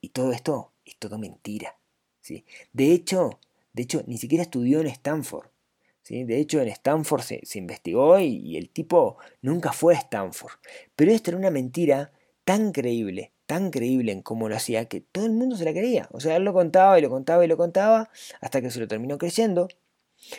Y 0.02 0.10
todo 0.10 0.34
esto 0.34 0.74
es 0.84 0.98
todo 0.98 1.18
mentira. 1.18 1.78
¿sí? 2.20 2.44
De, 2.74 2.92
hecho, 2.92 3.40
de 3.72 3.84
hecho, 3.84 4.04
ni 4.06 4.18
siquiera 4.18 4.44
estudió 4.44 4.82
en 4.82 4.88
Stanford. 4.88 5.48
¿sí? 6.02 6.26
De 6.26 6.40
hecho, 6.40 6.60
en 6.60 6.68
Stanford 6.68 7.22
se, 7.22 7.58
investigó 7.58 8.20
y, 8.20 8.36
y, 8.36 8.58
el 8.58 8.70
tipo 8.70 9.16
nunca 9.42 9.72
fue 9.72 9.96
a 9.96 10.00
Stanford. 10.00 10.56
Pero 10.98 11.14
esto 11.14 11.32
era 11.32 11.38
una 11.38 11.52
mentira 11.52 12.12
tan 12.46 12.72
creíble, 12.72 13.32
tan 13.46 13.72
creíble 13.72 14.12
en 14.12 14.22
cómo 14.22 14.50
lo 14.50 14.56
hacía, 14.56 14.86
que 14.86 15.02
todo 15.02 15.26
el 15.26 15.32
mundo 15.32 15.56
se 15.56 15.66
la 15.66 15.72
creía. 15.72 16.08
O 16.12 16.20
sea, 16.20 16.36
él 16.36 16.44
lo 16.44 16.54
contaba 16.54 16.98
y 17.00 17.02
lo 17.02 17.10
contaba 17.10 17.46
y 17.46 17.48
lo 17.48 17.58
contaba 17.58 18.10
hasta 18.42 18.62
que 18.62 18.72
se 18.72 18.80
lo 18.80 18.88
terminó 18.88 19.18
creyendo. 19.18 19.68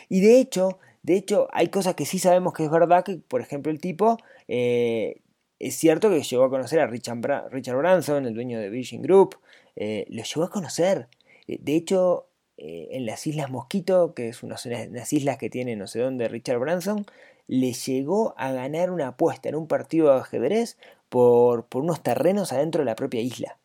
Y 0.09 0.21
de 0.21 0.39
hecho, 0.39 0.79
de 1.05 1.15
hecho, 1.15 1.47
hay 1.51 1.67
cosas 1.67 1.93
que 1.93 2.05
sí 2.05 2.17
sabemos 2.17 2.53
que 2.53 2.63
es 2.65 2.71
verdad, 2.71 3.03
que 3.03 3.17
por 3.17 3.39
ejemplo 3.39 3.71
el 3.71 3.79
tipo, 3.79 4.17
eh, 4.47 5.21
es 5.59 5.75
cierto 5.75 6.09
que 6.09 6.23
llegó 6.23 6.45
a 6.45 6.49
conocer 6.49 6.79
a 6.79 6.87
Richard, 6.87 7.19
Branson, 7.77 8.25
el 8.25 8.33
dueño 8.33 8.59
de 8.59 8.69
Virgin 8.69 9.03
Group, 9.03 9.37
eh, 9.75 10.07
lo 10.09 10.23
llegó 10.23 10.43
a 10.43 10.49
conocer. 10.49 11.07
Eh, 11.47 11.59
de 11.61 11.75
hecho, 11.75 12.29
en 12.57 13.05
las 13.05 13.27
Islas 13.27 13.51
Mosquito, 13.51 14.15
que 14.15 14.29
es 14.29 14.41
una, 14.41 14.55
las 14.89 15.13
islas 15.13 15.37
que 15.37 15.49
tiene 15.49 15.75
no 15.75 15.87
sé 15.87 15.99
dónde 15.99 16.27
Richard 16.29 16.57
Branson, 16.57 17.05
le 17.47 17.73
llegó 17.73 18.33
a 18.37 18.51
ganar 18.51 18.89
una 18.89 19.09
apuesta 19.09 19.49
en 19.49 19.55
un 19.55 19.67
partido 19.67 20.11
de 20.11 20.21
ajedrez 20.21 20.77
por, 21.15 21.65
unos 21.75 22.03
terrenos 22.03 22.51
adentro 22.51 22.81
de 22.81 22.85
la 22.85 22.97
propia 22.97 23.21
isla. 23.21 23.57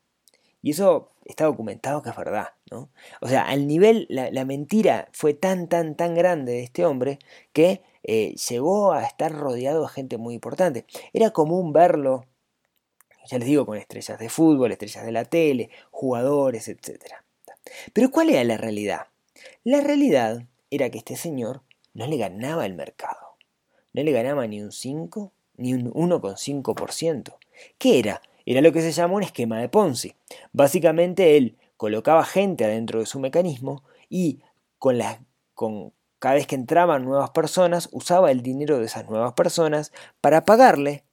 Y 0.63 0.71
eso 0.71 1.11
está 1.25 1.47
documentado 1.47 2.01
que 2.01 2.11
es 2.11 2.17
verdad, 2.17 2.51
¿no? 2.71 2.91
O 3.21 3.27
sea, 3.27 3.43
al 3.49 3.67
nivel, 3.67 4.07
la, 4.09 4.45
mentira 4.45 5.09
fue 5.11 5.35
tan, 5.35 5.69
tan, 5.69 5.97
tan 5.97 6.15
grande 6.15 6.53
de 6.53 6.63
este 6.63 6.85
hombre 6.85 7.19
que 7.53 7.83
eh, 8.05 8.37
llegó 8.49 8.93
a 8.93 9.03
estar 9.03 9.33
rodeado 9.33 9.83
de 9.83 9.89
gente 9.89 10.17
muy 10.17 10.35
importante. 10.35 10.87
Era 11.13 11.33
común 11.33 11.73
verlo, 11.73 12.25
ya 13.27 13.39
les 13.39 13.49
digo, 13.49 13.67
con 13.67 13.77
estrellas 13.79 14.21
de 14.21 14.29
fútbol, 14.29 14.71
estrellas 14.71 15.05
de 15.05 15.11
la 15.11 15.25
tele, 15.25 15.71
jugadores, 15.91 16.69
etc. 16.69 17.15
Pero 17.93 18.13
¿cuál 18.13 18.31
era 18.31 18.45
la 18.45 18.59
realidad? 18.59 19.09
La 19.65 19.81
realidad 19.81 20.45
era 20.71 20.89
que 20.91 20.99
este 20.99 21.17
señor 21.17 21.63
no 21.95 22.07
le 22.07 22.17
ganaba 22.17 22.65
el 22.65 22.75
mercado. 22.75 23.39
No 23.93 24.05
le 24.05 24.13
ganaba 24.13 24.47
ni 24.47 24.63
un 24.63 24.71
5, 24.71 25.33
ni 25.61 25.75
un 25.75 25.93
1,5%. 25.93 27.37
¿Qué 27.79 27.99
era? 27.99 28.23
Era 28.47 28.61
lo 28.61 28.73
que 28.73 28.81
se 28.81 28.93
llama 28.93 29.15
un 29.15 29.23
esquema 29.23 29.61
de 29.61 29.69
Ponzi. 29.69 30.15
Básicamente 30.53 31.37
él 31.37 31.57
colocaba 31.77 32.25
gente 32.25 32.65
adentro 32.65 33.01
de 33.01 33.07
su 33.07 33.21
mecanismo 33.21 33.85
y 34.09 34.41
con 34.79 34.99
con, 35.55 35.93
cada 36.19 36.35
vez 36.37 36.47
que 36.47 36.55
entraban 36.55 37.05
nuevas 37.05 37.31
personas 37.31 37.89
usaba 37.93 38.31
el 38.31 38.43
dinero 38.43 38.79
de 38.79 38.87
esas 38.87 39.09
nuevas 39.09 39.35
personas 39.35 39.93
para 40.21 40.45
pagarle 40.45 41.05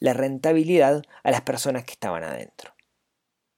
la 0.00 0.12
rentabilidad 0.12 1.02
a 1.22 1.30
las 1.30 1.42
personas 1.42 1.84
que 1.84 1.92
estaban 1.92 2.24
adentro. 2.24 2.72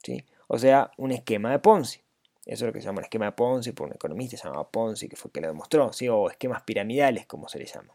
¿Sí? 0.02 0.24
O 0.46 0.58
sea, 0.58 0.90
un 0.98 1.12
esquema 1.12 1.50
de 1.50 1.58
Ponzi. 1.58 2.04
Eso 2.46 2.64
es 2.64 2.68
lo 2.68 2.72
que 2.74 2.80
se 2.80 2.86
llama 2.86 2.98
un 2.98 3.04
esquema 3.04 3.24
de 3.24 3.32
Ponzi, 3.32 3.72
por 3.72 3.86
un 3.88 3.94
economista 3.94 4.36
se 4.36 4.46
llama 4.46 4.68
Ponzi, 4.70 5.08
que 5.08 5.16
fue 5.16 5.30
el 5.30 5.32
que 5.32 5.40
lo 5.40 5.48
demostró, 5.48 5.90
o 6.10 6.30
esquemas 6.30 6.62
piramidales, 6.62 7.26
como 7.26 7.48
se 7.48 7.58
le 7.58 7.64
llama. 7.64 7.92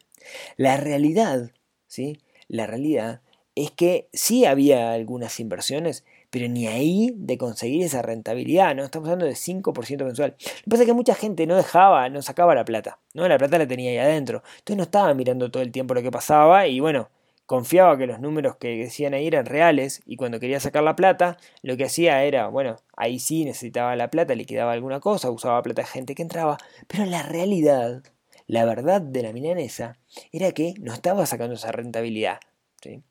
La 0.57 0.77
realidad, 0.77 1.51
¿sí? 1.87 2.19
La 2.49 2.67
realidad 2.67 3.21
es 3.55 3.71
que 3.71 4.09
sí 4.13 4.45
había 4.45 4.91
algunas 4.91 5.39
inversiones, 5.39 6.05
pero 6.29 6.47
ni 6.47 6.67
ahí 6.67 7.11
de 7.15 7.37
conseguir 7.37 7.83
esa 7.83 8.01
rentabilidad, 8.01 8.75
¿no? 8.75 8.83
Estamos 8.83 9.07
hablando 9.07 9.25
de 9.25 9.35
5% 9.35 10.03
mensual. 10.03 10.35
Lo 10.39 10.45
que 10.45 10.69
pasa 10.69 10.83
es 10.83 10.87
que 10.87 10.93
mucha 10.93 11.15
gente 11.15 11.47
no 11.47 11.55
dejaba, 11.55 12.09
no 12.09 12.21
sacaba 12.21 12.53
la 12.55 12.65
plata, 12.65 12.99
¿no? 13.13 13.27
La 13.27 13.37
plata 13.37 13.57
la 13.57 13.67
tenía 13.67 13.91
ahí 13.91 13.97
adentro. 13.97 14.43
Entonces 14.59 14.77
no 14.77 14.83
estaba 14.83 15.13
mirando 15.13 15.49
todo 15.49 15.63
el 15.63 15.71
tiempo 15.71 15.93
lo 15.93 16.01
que 16.01 16.11
pasaba 16.11 16.67
y 16.67 16.79
bueno, 16.79 17.09
confiaba 17.49 17.97
que 17.97 18.05
los 18.05 18.19
números 18.19 18.57
que 18.57 18.77
decían 18.77 19.15
ahí 19.15 19.25
eran 19.25 19.47
reales 19.47 20.03
y 20.05 20.17
cuando 20.17 20.39
quería 20.39 20.59
sacar 20.59 20.83
la 20.83 20.95
plata, 20.95 21.37
lo 21.63 21.77
que 21.77 21.85
hacía 21.85 22.23
era, 22.23 22.47
bueno, 22.47 22.75
ahí 22.95 23.17
sí 23.17 23.43
necesitaba 23.43 23.95
la 23.95 24.11
plata, 24.11 24.35
liquidaba 24.35 24.71
alguna 24.71 24.99
cosa, 24.99 25.31
usaba 25.31 25.63
plata 25.63 25.81
de 25.81 25.87
gente 25.87 26.13
que 26.13 26.21
entraba, 26.21 26.59
pero 26.87 27.05
la 27.05 27.23
realidad, 27.23 28.03
la 28.49 28.65
verdad 28.65 28.99
de 28.99 29.21
la 29.21 29.31
milanesa, 29.31 29.99
era 30.31 30.51
que 30.53 30.73
no 30.79 30.91
estaba 30.91 31.27
sacando 31.27 31.53
esa 31.53 31.71
rentabilidad. 31.71 32.39
¿sí? 32.81 33.03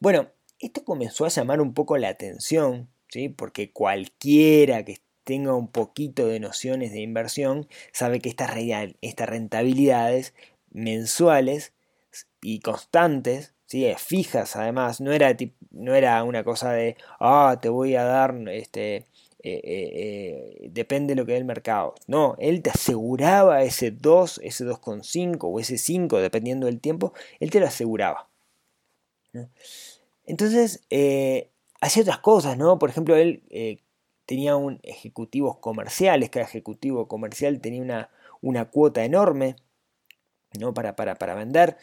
Bueno, 0.00 0.32
esto 0.58 0.84
comenzó 0.84 1.24
a 1.24 1.28
llamar 1.28 1.60
un 1.60 1.72
poco 1.72 1.96
la 1.96 2.08
atención, 2.08 2.90
¿sí? 3.08 3.28
porque 3.28 3.72
cualquiera 3.72 4.84
que 4.84 4.98
tenga 5.22 5.54
un 5.54 5.68
poquito 5.68 6.26
de 6.26 6.40
nociones 6.40 6.90
de 6.90 7.00
inversión 7.00 7.68
sabe 7.92 8.18
que 8.18 8.28
estas, 8.28 8.50
estas 9.02 9.28
rentabilidades 9.28 10.34
mensuales 10.72 11.72
y 12.40 12.58
constantes, 12.58 13.54
¿sí? 13.66 13.86
fijas 13.98 14.56
además, 14.56 15.00
no 15.00 15.12
era, 15.12 15.36
no 15.70 15.94
era 15.94 16.24
una 16.24 16.42
cosa 16.42 16.72
de, 16.72 16.96
ah, 17.20 17.60
te 17.62 17.68
voy 17.68 17.94
a 17.94 18.02
dar, 18.02 18.34
este, 18.48 19.06
eh, 19.44 19.60
eh, 19.64 19.90
eh, 20.64 20.68
depende 20.70 21.14
de 21.14 21.20
lo 21.20 21.26
que 21.26 21.32
dé 21.32 21.38
el 21.38 21.44
mercado. 21.44 21.94
No, 22.06 22.36
él 22.38 22.62
te 22.62 22.70
aseguraba 22.70 23.62
ese 23.62 23.90
2, 23.90 24.40
ese 24.44 24.64
2,5 24.64 25.38
o 25.42 25.58
ese 25.58 25.78
5, 25.78 26.18
dependiendo 26.20 26.66
del 26.66 26.80
tiempo, 26.80 27.12
él 27.40 27.50
te 27.50 27.58
lo 27.58 27.66
aseguraba. 27.66 28.28
Entonces, 30.26 30.84
hacía 31.80 32.02
otras 32.02 32.18
cosas, 32.18 32.56
¿no? 32.56 32.78
Por 32.78 32.90
ejemplo, 32.90 33.16
él 33.16 33.42
tenía 34.26 34.56
un 34.56 34.78
ejecutivos 34.82 35.58
comerciales, 35.58 36.30
cada 36.30 36.46
ejecutivo 36.46 37.08
comercial 37.08 37.60
tenía 37.60 37.82
una, 37.82 38.10
una 38.42 38.66
cuota 38.66 39.04
enorme, 39.04 39.56
¿no? 40.58 40.72
Para, 40.74 40.94
para, 40.94 41.16
para 41.16 41.34
vender. 41.34 41.76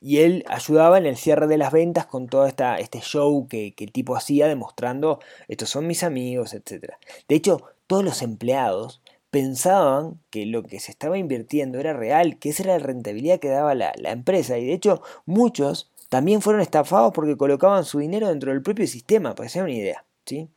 Y 0.00 0.18
él 0.18 0.44
ayudaba 0.48 0.98
en 0.98 1.06
el 1.06 1.16
cierre 1.16 1.46
de 1.46 1.58
las 1.58 1.72
ventas 1.72 2.06
con 2.06 2.28
todo 2.28 2.46
esta, 2.46 2.76
este 2.76 3.00
show 3.00 3.46
que, 3.48 3.74
que, 3.74 3.84
el 3.84 3.92
tipo 3.92 4.16
hacía, 4.16 4.48
demostrando, 4.48 5.20
estos 5.48 5.68
son 5.68 5.86
mis 5.86 6.02
amigos, 6.02 6.54
etc. 6.54 6.94
De 7.28 7.34
hecho, 7.34 7.62
todos 7.86 8.04
los 8.04 8.22
empleados 8.22 9.02
pensaban 9.30 10.20
que 10.30 10.46
lo 10.46 10.62
que 10.62 10.80
se 10.80 10.90
estaba 10.90 11.18
invirtiendo 11.18 11.78
era 11.78 11.92
real, 11.92 12.38
que 12.38 12.50
esa 12.50 12.64
era 12.64 12.78
la 12.78 12.84
rentabilidad 12.84 13.38
que 13.38 13.48
daba 13.48 13.74
la, 13.74 13.92
la 13.96 14.10
empresa. 14.10 14.58
Y 14.58 14.66
de 14.66 14.72
hecho, 14.72 15.02
muchos 15.26 15.90
también 16.10 16.42
fueron 16.42 16.60
estafados 16.60 17.12
porque 17.14 17.36
colocaban 17.36 17.84
su 17.84 18.00
dinero 18.00 18.28
dentro 18.28 18.52
del 18.52 18.62
propio 18.62 18.86
sistema, 18.86 19.34
para 19.34 19.46
que 19.46 19.52
se 19.52 19.62
una 19.62 19.70
idea. 19.70 20.04
¿sí? 20.26 20.48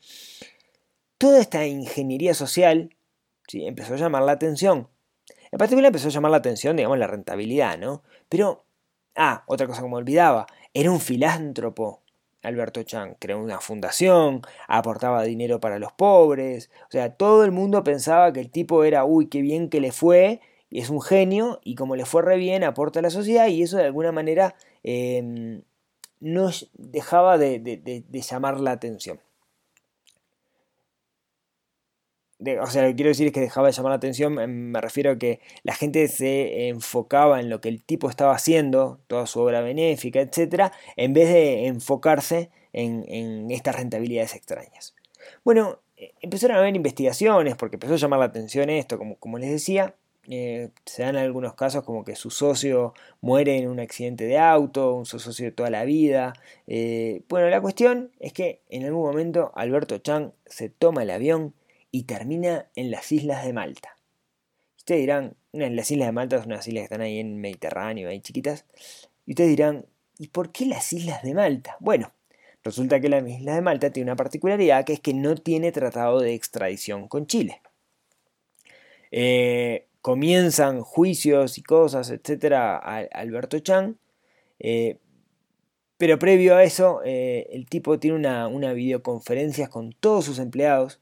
Toda 1.19 1.39
esta 1.39 1.65
ingeniería 1.67 2.33
social 2.33 2.95
¿sí? 3.47 3.65
empezó 3.65 3.93
a 3.93 3.97
llamar 3.97 4.23
la 4.23 4.31
atención. 4.31 4.89
En 5.51 5.59
particular 5.59 5.89
empezó 5.89 6.07
a 6.07 6.11
llamar 6.11 6.31
la 6.31 6.37
atención, 6.37 6.75
digamos, 6.75 6.97
la 6.97 7.05
rentabilidad, 7.05 7.77
¿no? 7.77 8.01
Pero, 8.27 8.65
ah, 9.15 9.43
otra 9.47 9.67
cosa 9.67 9.81
como 9.81 9.97
olvidaba, 9.97 10.47
era 10.73 10.91
un 10.91 10.99
filántropo. 10.99 12.01
Alberto 12.41 12.83
Chan 12.83 13.15
creó 13.19 13.41
una 13.41 13.61
fundación, 13.61 14.41
aportaba 14.67 15.23
dinero 15.23 15.61
para 15.61 15.79
los 15.79 15.93
pobres, 15.93 16.69
o 16.87 16.91
sea, 16.91 17.15
todo 17.15 17.45
el 17.45 17.51
mundo 17.51 17.83
pensaba 17.85 18.33
que 18.33 18.41
el 18.41 18.51
tipo 18.51 18.83
era, 18.83 19.05
uy, 19.05 19.27
qué 19.27 19.41
bien 19.41 19.69
que 19.69 19.79
le 19.79 19.93
fue, 19.93 20.41
y 20.69 20.81
es 20.81 20.89
un 20.89 21.01
genio, 21.01 21.61
y 21.63 21.75
como 21.75 21.95
le 21.95 22.05
fue 22.05 22.21
re 22.21 22.35
bien, 22.37 22.65
aporta 22.65 22.99
a 22.99 23.01
la 23.01 23.09
sociedad, 23.11 23.47
y 23.47 23.63
eso 23.63 23.77
de 23.77 23.85
alguna 23.85 24.11
manera 24.11 24.55
Em, 24.83 25.63
no 26.19 26.49
dejaba 26.73 27.37
de, 27.37 28.03
llamar 28.11 28.59
la 28.59 28.71
atención. 28.71 29.19
O 32.61 32.67
sea, 32.67 32.81
lo 32.83 32.89
que 32.89 32.95
quiero 32.95 33.09
decir 33.09 33.27
es 33.27 33.33
que 33.33 33.39
dejaba 33.39 33.67
de 33.67 33.73
llamar 33.73 33.91
la 33.91 33.97
atención, 33.97 34.39
em, 34.39 34.71
me 34.71 34.81
refiero 34.81 35.11
a 35.11 35.17
que 35.17 35.39
la 35.63 35.73
gente 35.73 36.07
se 36.07 36.67
enfocaba 36.69 37.39
en 37.39 37.49
lo 37.49 37.61
que 37.61 37.69
el 37.69 37.83
tipo 37.83 38.09
estaba 38.09 38.33
haciendo, 38.33 38.99
toda 39.07 39.27
su 39.27 39.39
obra 39.39 39.61
benéfica, 39.61 40.21
etc., 40.21 40.71
en 40.95 41.13
vez 41.13 41.29
de 41.29 41.67
enfocarse 41.67 42.49
en, 42.73 43.49
estas 43.51 43.75
rentabilidades 43.75 44.35
extrañas. 44.35 44.95
Bueno, 45.43 45.79
eh, 45.97 46.13
empezaron 46.21 46.57
a 46.57 46.59
haber 46.59 46.75
investigaciones 46.75 47.55
porque 47.55 47.75
empezó 47.77 47.93
a 47.93 47.97
llamar 47.97 48.19
la 48.19 48.25
atención 48.25 48.69
esto, 48.69 48.97
como, 48.97 49.17
como 49.17 49.37
les 49.37 49.51
decía, 49.51 49.95
eh, 50.29 50.69
se 50.85 51.03
dan 51.03 51.17
algunos 51.17 51.53
casos 51.55 51.83
como 51.83 52.05
que 52.05 52.15
su 52.15 52.29
socio 52.29 52.93
muere 53.19 53.57
en 53.57 53.67
un 53.67 53.79
accidente 53.81 54.25
de 54.25 54.37
auto, 54.37 54.93
un 54.95 55.05
socio 55.05 55.45
de 55.45 55.51
toda 55.51 55.69
la 55.69 55.83
vida. 55.83 56.33
Eh, 56.67 57.23
bueno, 57.27 57.49
la 57.49 57.59
cuestión 57.61 58.11
es 58.19 58.31
que 58.31 58.61
en 58.69 58.85
algún 58.85 59.03
momento 59.03 59.51
Alberto 59.55 59.97
Chang 59.97 60.31
se 60.45 60.69
toma 60.69 61.03
el 61.03 61.09
avión 61.09 61.53
y 61.93 62.03
termina 62.03 62.65
en 62.75 62.89
las 62.89 63.11
islas 63.11 63.45
de 63.45 63.53
Malta. 63.53 63.95
Ustedes 64.77 65.01
dirán, 65.01 65.35
las 65.51 65.91
islas 65.91 66.07
de 66.07 66.11
Malta 66.11 66.39
son 66.39 66.47
unas 66.47 66.67
islas 66.67 66.81
que 66.81 66.85
están 66.85 67.01
ahí 67.01 67.19
en 67.19 67.27
el 67.27 67.35
Mediterráneo, 67.35 68.09
ahí 68.09 68.19
chiquitas. 68.19 68.65
Y 69.27 69.33
ustedes 69.33 69.51
dirán, 69.51 69.85
¿y 70.17 70.29
por 70.29 70.51
qué 70.51 70.65
las 70.65 70.91
islas 70.91 71.21
de 71.21 71.35
Malta? 71.35 71.77
Bueno, 71.79 72.11
resulta 72.63 72.99
que 72.99 73.09
la 73.09 73.19
isla 73.19 73.53
de 73.53 73.61
Malta 73.61 73.91
tiene 73.91 74.09
una 74.09 74.15
particularidad 74.15 74.85
que 74.85 74.93
es 74.93 74.99
que 74.99 75.13
no 75.13 75.35
tiene 75.35 75.71
tratado 75.71 76.19
de 76.19 76.33
extradición 76.33 77.07
con 77.07 77.27
Chile. 77.27 77.61
Eh, 79.11 79.85
comienzan 80.01 80.81
juicios 80.81 81.59
y 81.59 81.61
cosas, 81.61 82.09
etcétera, 82.09 82.75
a 82.77 83.01
Alberto 83.11 83.59
Chan. 83.59 83.99
Eh, 84.57 84.97
pero 85.97 86.17
previo 86.17 86.55
a 86.55 86.63
eso, 86.63 87.01
eh, 87.05 87.49
el 87.51 87.67
tipo 87.67 87.99
tiene 87.99 88.17
una, 88.17 88.47
una, 88.47 88.73
videoconferencia 88.73 89.67
con 89.67 89.91
todos 89.91 90.25
sus 90.25 90.39
empleados, 90.39 90.99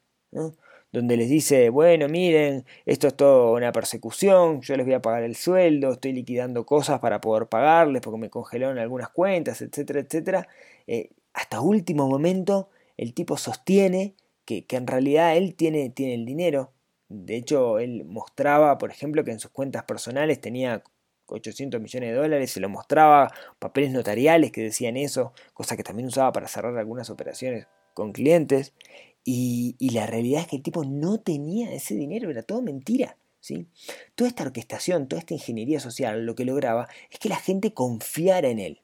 donde 0.91 1.17
les 1.17 1.29
dice, 1.29 1.69
bueno, 1.69 2.07
miren, 2.09 2.65
esto 2.85 3.07
es 3.07 3.15
todo 3.15 3.53
una 3.53 3.71
persecución, 3.71 4.61
yo 4.61 4.75
les 4.75 4.85
voy 4.85 4.95
a 4.95 5.01
pagar 5.01 5.23
el 5.23 5.35
sueldo, 5.35 5.93
estoy 5.93 6.13
liquidando 6.13 6.65
cosas 6.65 6.99
para 6.99 7.21
poder 7.21 7.47
pagarles 7.47 8.01
porque 8.01 8.19
me 8.19 8.29
congelaron 8.29 8.77
algunas 8.77 9.09
cuentas, 9.09 9.61
etcétera, 9.61 10.01
etcétera. 10.01 10.47
Eh, 10.87 11.11
hasta 11.33 11.61
último 11.61 12.07
momento, 12.07 12.69
el 12.97 13.13
tipo 13.13 13.37
sostiene 13.37 14.15
que, 14.45 14.65
que 14.65 14.75
en 14.75 14.87
realidad 14.87 15.37
él 15.37 15.55
tiene, 15.55 15.89
tiene 15.89 16.15
el 16.15 16.25
dinero, 16.25 16.73
de 17.11 17.35
hecho, 17.35 17.79
él 17.79 18.05
mostraba, 18.05 18.77
por 18.77 18.89
ejemplo, 18.89 19.25
que 19.25 19.31
en 19.31 19.39
sus 19.39 19.51
cuentas 19.51 19.83
personales 19.83 20.39
tenía 20.39 20.81
800 21.25 21.81
millones 21.81 22.11
de 22.11 22.15
dólares, 22.15 22.51
se 22.51 22.61
lo 22.61 22.69
mostraba 22.69 23.29
papeles 23.59 23.91
notariales 23.91 24.51
que 24.51 24.61
decían 24.61 24.95
eso, 24.95 25.33
cosa 25.53 25.75
que 25.75 25.83
también 25.83 26.07
usaba 26.07 26.31
para 26.31 26.47
cerrar 26.47 26.77
algunas 26.77 27.09
operaciones 27.09 27.67
con 27.93 28.13
clientes. 28.13 28.73
Y, 29.23 29.75
la 29.93 30.07
realidad 30.07 30.41
es 30.41 30.47
que 30.47 30.55
el 30.57 30.63
tipo 30.63 30.83
no 30.83 31.19
tenía 31.19 31.73
ese 31.73 31.95
dinero, 31.95 32.29
era 32.29 32.43
todo 32.43 32.61
mentira. 32.61 33.17
¿sí? 33.39 33.67
Toda 34.15 34.29
esta 34.29 34.43
orquestación, 34.43 35.07
toda 35.07 35.19
esta 35.19 35.33
ingeniería 35.33 35.79
social, 35.79 36.25
lo 36.25 36.35
que 36.35 36.45
lograba 36.45 36.87
es 37.09 37.19
que 37.19 37.29
la 37.29 37.37
gente 37.37 37.73
confiara 37.73 38.49
en 38.49 38.59
él. 38.59 38.81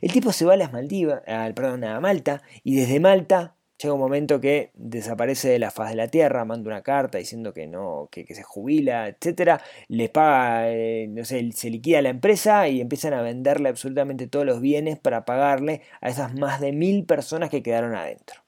El 0.00 0.12
tipo 0.12 0.32
se 0.32 0.44
va 0.44 0.54
a 0.54 0.56
las 0.56 0.72
Maldivas, 0.72 1.22
perdón, 1.54 1.84
a 1.84 2.00
Malta, 2.00 2.42
y 2.64 2.74
desde 2.74 3.00
Malta 3.00 3.56
llega 3.80 3.94
un 3.94 4.00
momento 4.00 4.40
que 4.40 4.70
desaparece 4.74 5.48
de 5.48 5.58
la 5.58 5.70
faz 5.70 5.90
de 5.90 5.96
la 5.96 6.08
tierra, 6.08 6.44
manda 6.44 6.68
una 6.68 6.82
carta 6.82 7.18
diciendo 7.18 7.52
que 7.52 7.66
no, 7.66 8.08
que, 8.10 8.26
se 8.34 8.42
jubila, 8.42 9.08
etcétera, 9.08 9.62
le 9.88 10.08
paga, 10.08 10.70
eh, 10.70 11.06
no 11.08 11.24
sé, 11.24 11.50
se 11.52 11.70
liquida 11.70 12.02
la 12.02 12.10
empresa 12.10 12.68
y 12.68 12.80
empiezan 12.80 13.14
a 13.14 13.22
venderle 13.22 13.68
absolutamente 13.68 14.26
todos 14.26 14.44
los 14.44 14.60
bienes 14.60 14.98
para 14.98 15.24
pagarle 15.24 15.82
a 16.00 16.10
esas 16.10 16.34
más 16.34 16.60
de 16.60 16.72
mil 16.72 17.04
personas 17.04 17.50
que 17.50 17.62
quedaron 17.62 17.94
adentro. 17.94 18.42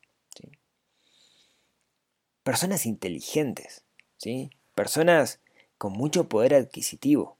Personas 2.43 2.87
inteligentes, 2.87 3.85
¿sí? 4.17 4.51
personas 4.75 5.41
con 5.79 5.93
mucho 5.93 6.29
poder 6.29 6.55
adquisitivo. 6.55 7.37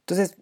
Entonces, 0.00 0.36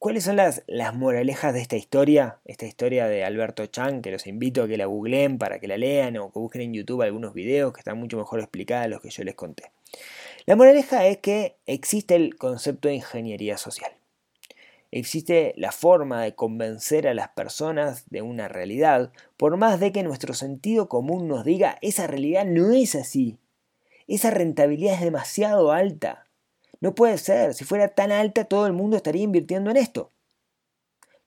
¿Cuáles 0.00 0.22
son 0.22 0.36
las, 0.36 0.62
las, 0.68 0.94
moralejas 0.94 1.52
de 1.52 1.60
esta 1.60 1.74
historia? 1.74 2.38
Esta 2.44 2.66
historia 2.66 3.08
de 3.08 3.24
Alberto 3.24 3.66
Chan, 3.66 4.00
que 4.00 4.12
los 4.12 4.28
invito 4.28 4.62
a 4.62 4.68
que 4.68 4.76
la 4.76 4.86
googleen 4.86 5.38
para 5.38 5.58
que 5.58 5.66
la 5.66 5.76
lean 5.76 6.16
o 6.18 6.30
que 6.30 6.38
busquen 6.38 6.62
en 6.62 6.72
YouTube 6.72 7.02
algunos 7.02 7.34
videos 7.34 7.72
que 7.72 7.80
están 7.80 7.98
mucho 7.98 8.16
mejor 8.16 8.38
explicados 8.38 8.84
de 8.84 8.90
los 8.90 9.00
que 9.00 9.10
yo 9.10 9.24
les 9.24 9.34
conté. 9.34 9.72
La 10.46 10.54
moraleja 10.54 11.04
es 11.08 11.18
que 11.18 11.56
existe 11.66 12.14
el 12.14 12.36
concepto 12.36 12.86
de 12.86 12.94
ingeniería 12.94 13.58
social. 13.58 13.90
Existe 14.90 15.52
la 15.56 15.70
forma 15.70 16.22
de 16.22 16.34
convencer 16.34 17.06
a 17.08 17.14
las 17.14 17.28
personas 17.30 18.08
de 18.08 18.22
una 18.22 18.48
realidad, 18.48 19.12
por 19.36 19.56
más 19.58 19.80
de 19.80 19.92
que 19.92 20.02
nuestro 20.02 20.32
sentido 20.32 20.88
común 20.88 21.28
nos 21.28 21.44
diga 21.44 21.78
esa 21.82 22.06
realidad 22.06 22.46
no 22.46 22.72
es 22.72 22.94
así. 22.94 23.38
Esa 24.06 24.30
rentabilidad 24.30 24.94
es 24.94 25.02
demasiado 25.02 25.72
alta. 25.72 26.26
No 26.80 26.94
puede 26.94 27.18
ser, 27.18 27.52
si 27.52 27.64
fuera 27.64 27.88
tan 27.88 28.12
alta 28.12 28.44
todo 28.44 28.66
el 28.66 28.72
mundo 28.72 28.96
estaría 28.96 29.22
invirtiendo 29.22 29.70
en 29.70 29.76
esto. 29.76 30.12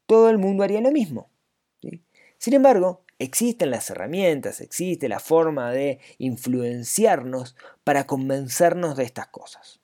Todo 0.08 0.30
el 0.30 0.40
mundo 0.40 0.64
haría 0.64 0.82
lo 0.82 0.92
mismo. 0.92 1.30
Sin 2.38 2.56
embargo, 2.56 3.04
existen 3.20 3.70
las 3.70 3.90
herramientas, 3.92 4.62
existe 4.62 5.08
la 5.08 5.20
forma 5.20 5.72
de 5.72 6.00
influenciarnos 6.18 7.56
para 7.84 8.08
convencernos 8.08 8.98
de 8.98 9.04
estas 9.04 9.28
cosas. 9.28 9.81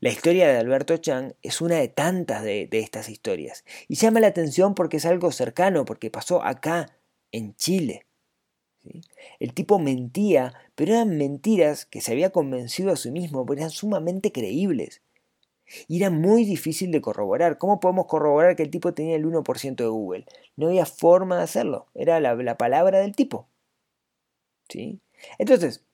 La 0.00 0.10
historia 0.10 0.48
de 0.48 0.58
Alberto 0.58 0.96
Chang 0.96 1.34
es 1.42 1.60
una 1.60 1.76
de 1.76 1.88
tantas 1.88 2.42
de, 2.42 2.68
estas 2.72 3.08
historias 3.08 3.64
y 3.88 3.96
llama 3.96 4.20
la 4.20 4.28
atención 4.28 4.74
porque 4.74 4.98
es 4.98 5.06
algo 5.06 5.32
cercano, 5.32 5.84
porque 5.84 6.10
pasó 6.10 6.42
acá, 6.42 6.96
en 7.32 7.54
Chile. 7.56 8.06
El 9.38 9.54
tipo 9.54 9.78
mentía, 9.78 10.54
pero 10.74 10.92
eran 10.92 11.16
mentiras 11.16 11.86
que 11.86 12.00
se 12.00 12.12
había 12.12 12.30
convencido 12.30 12.92
a 12.92 12.96
sí 12.96 13.10
mismo, 13.10 13.46
porque 13.46 13.62
eran 13.62 13.70
sumamente 13.70 14.32
creíbles. 14.32 15.02
Y 15.88 15.98
era 15.98 16.10
muy 16.10 16.44
difícil 16.44 16.90
de 16.92 17.00
corroborar. 17.00 17.58
¿Cómo 17.58 17.80
podemos 17.80 18.06
corroborar 18.06 18.56
que 18.56 18.62
el 18.62 18.70
tipo 18.70 18.92
tenía 18.92 19.16
el 19.16 19.24
1% 19.24 19.76
de 19.76 19.86
Google? 19.86 20.26
No 20.56 20.68
había 20.68 20.84
forma 20.84 21.38
de 21.38 21.44
hacerlo. 21.44 21.86
Era 21.94 22.20
la, 22.20 22.58
palabra 22.58 22.98
del 22.98 23.14
tipo. 23.14 23.48
¿Sí? 24.68 25.00
Entonces, 25.38 25.84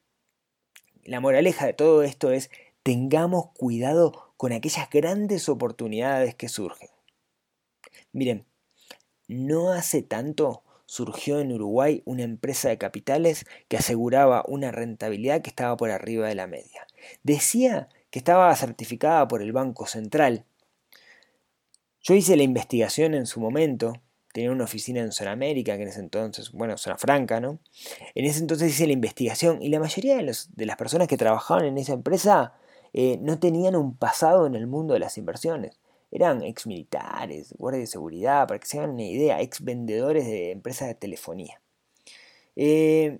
la 1.03 1.19
moraleja 1.19 1.65
de 1.65 1.73
todo 1.73 2.03
esto 2.03 2.31
es, 2.31 2.49
tengamos 2.83 3.51
cuidado 3.53 4.33
con 4.37 4.51
aquellas 4.51 4.89
grandes 4.89 5.49
oportunidades 5.49 6.35
que 6.35 6.49
surgen. 6.49 6.89
Miren, 8.11 8.45
no 9.27 9.71
hace 9.71 10.01
tanto 10.01 10.63
surgió 10.85 11.39
en 11.39 11.51
Uruguay 11.51 12.01
una 12.05 12.23
empresa 12.23 12.69
de 12.69 12.79
capitales 12.79 13.45
que 13.67 13.77
aseguraba 13.77 14.43
una 14.47 14.71
rentabilidad 14.71 15.41
que 15.41 15.51
estaba 15.51 15.77
por 15.77 15.91
arriba 15.91 16.27
de 16.27 16.33
la 16.33 16.47
media. 16.47 16.87
Decía 17.21 17.89
que 18.09 18.17
estaba 18.17 18.55
certificada 18.55 19.27
por 19.27 19.43
el 19.43 19.51
Banco 19.51 19.85
Central. 19.85 20.45
Yo 22.01 22.15
hice 22.15 22.35
la 22.35 22.43
investigación 22.43 23.13
en 23.13 23.27
su 23.27 23.39
momento, 23.39 24.01
tenía 24.33 24.51
una 24.51 24.63
oficina 24.63 25.01
en 25.01 25.11
Zona 25.11 25.33
América, 25.33 25.75
que 25.75 25.83
en 25.83 25.89
ese 25.89 25.99
entonces, 25.99 26.51
bueno, 26.53 26.75
Zona 26.77 26.97
Franca, 26.97 27.39
¿no? 27.39 27.59
En 28.15 28.25
ese 28.25 28.39
entonces 28.39 28.71
hice 28.71 28.87
la 28.87 28.93
investigación 28.93 29.61
y 29.61 29.69
la 29.69 29.79
mayoría 29.79 30.17
de 30.17 30.65
las 30.65 30.77
personas 30.77 31.07
que 31.07 31.17
trabajaban 31.17 31.65
en 31.65 31.77
esa 31.77 31.93
empresa 31.93 32.55
eh, 33.01 33.17
no 33.21 33.39
tenían 33.39 33.77
un 33.77 33.95
pasado 33.95 34.45
en 34.45 34.55
el 34.55 34.67
mundo 34.67 34.93
de 34.93 34.99
las 34.99 35.17
inversiones 35.17 35.79
eran 36.11 36.41
ex 36.43 36.65
militares, 36.67 37.53
guardias 37.57 37.83
de 37.83 37.87
seguridad, 37.87 38.47
para 38.47 38.59
que 38.59 38.67
se 38.67 38.79
hagan 38.79 38.91
una 38.91 39.03
idea, 39.03 39.41
ex 39.41 39.63
vendedores 39.63 40.25
de 40.25 40.51
empresas 40.51 40.87
de 40.87 40.95
telefonía. 40.95 41.61
Eh, 42.55 43.19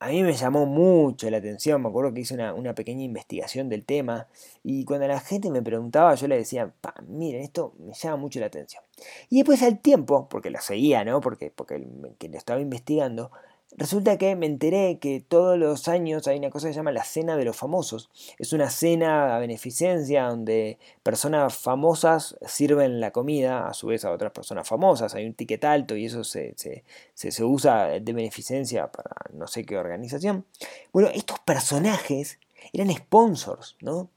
a 0.00 0.08
mí 0.08 0.22
me 0.24 0.32
llamó 0.32 0.66
mucho 0.66 1.30
la 1.30 1.36
atención, 1.36 1.80
me 1.82 1.88
acuerdo 1.88 2.12
que 2.12 2.22
hice 2.22 2.34
una, 2.34 2.74
pequeña 2.74 3.04
investigación 3.04 3.68
del 3.68 3.84
tema 3.84 4.26
y 4.64 4.84
cuando 4.84 5.06
la 5.06 5.20
gente 5.20 5.50
me 5.50 5.62
preguntaba 5.62 6.16
yo 6.16 6.26
le 6.26 6.36
decía, 6.36 6.74
miren, 7.06 7.42
esto 7.42 7.74
me 7.78 7.94
llama 7.94 8.16
mucho 8.16 8.40
la 8.40 8.46
atención. 8.46 8.82
Y 9.30 9.36
después 9.36 9.62
al 9.62 9.78
tiempo, 9.78 10.28
porque 10.28 10.50
lo 10.50 10.60
seguía, 10.60 11.04
¿no? 11.04 11.20
Porque, 11.20 11.52
porque 11.54 11.86
que 12.18 12.28
lo 12.28 12.36
estaba 12.38 12.60
investigando, 12.60 13.30
Resulta 13.76 14.18
que 14.18 14.36
me 14.36 14.46
enteré 14.46 14.98
que 14.98 15.20
todos 15.26 15.58
los 15.58 15.88
años 15.88 16.28
hay 16.28 16.38
una 16.38 16.50
cosa 16.50 16.66
que 16.66 16.74
se 16.74 16.78
llama 16.78 16.92
la 16.92 17.04
Cena 17.04 17.36
de 17.36 17.44
los 17.44 17.56
Famosos. 17.56 18.10
Es 18.38 18.52
una 18.52 18.68
cena 18.68 19.34
a 19.34 19.38
beneficencia 19.38 20.24
donde 20.24 20.78
personas 21.02 21.56
famosas 21.56 22.36
sirven 22.46 23.00
la 23.00 23.12
comida 23.12 23.68
a 23.68 23.74
su 23.74 23.86
vez 23.86 24.04
a 24.04 24.10
otras 24.10 24.32
personas 24.32 24.68
famosas. 24.68 25.14
Hay 25.14 25.24
un 25.24 25.34
ticket 25.34 25.64
alto 25.64 25.96
y 25.96 26.06
eso 26.06 26.22
se, 26.22 26.54
se, 27.14 27.44
usa 27.44 27.86
de 27.86 28.12
beneficencia 28.12 28.92
para 28.92 29.14
no 29.32 29.46
sé 29.46 29.64
qué 29.64 29.78
organización. 29.78 30.44
Bueno, 30.92 31.08
estos 31.14 31.38
personajes 31.40 32.38
eran 32.72 32.92
sponsors, 32.92 33.76
¿no? 33.80 34.10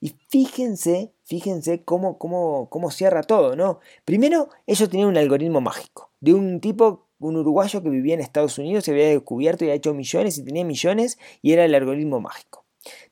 Y 0.00 0.14
fíjense, 0.28 1.12
fíjense 1.24 1.82
cómo, 1.84 2.16
cómo, 2.16 2.68
cómo 2.70 2.90
cierra 2.90 3.22
todo, 3.22 3.54
¿no? 3.54 3.80
Primero, 4.04 4.48
ellos 4.66 4.88
tenían 4.88 5.08
un 5.08 5.18
algoritmo 5.18 5.60
mágico 5.60 6.10
de 6.20 6.32
un 6.32 6.60
tipo 6.60 7.04
un 7.28 7.36
uruguayo 7.36 7.82
que 7.82 7.90
vivía 7.90 8.14
en 8.14 8.20
Estados 8.20 8.58
Unidos, 8.58 8.84
se 8.84 8.92
había 8.92 9.08
descubierto 9.08 9.64
y 9.64 9.68
había 9.68 9.76
hecho 9.76 9.94
millones 9.94 10.38
y 10.38 10.44
tenía 10.44 10.64
millones 10.64 11.18
y 11.42 11.52
era 11.52 11.64
el 11.64 11.74
algoritmo 11.74 12.20
mágico. 12.20 12.64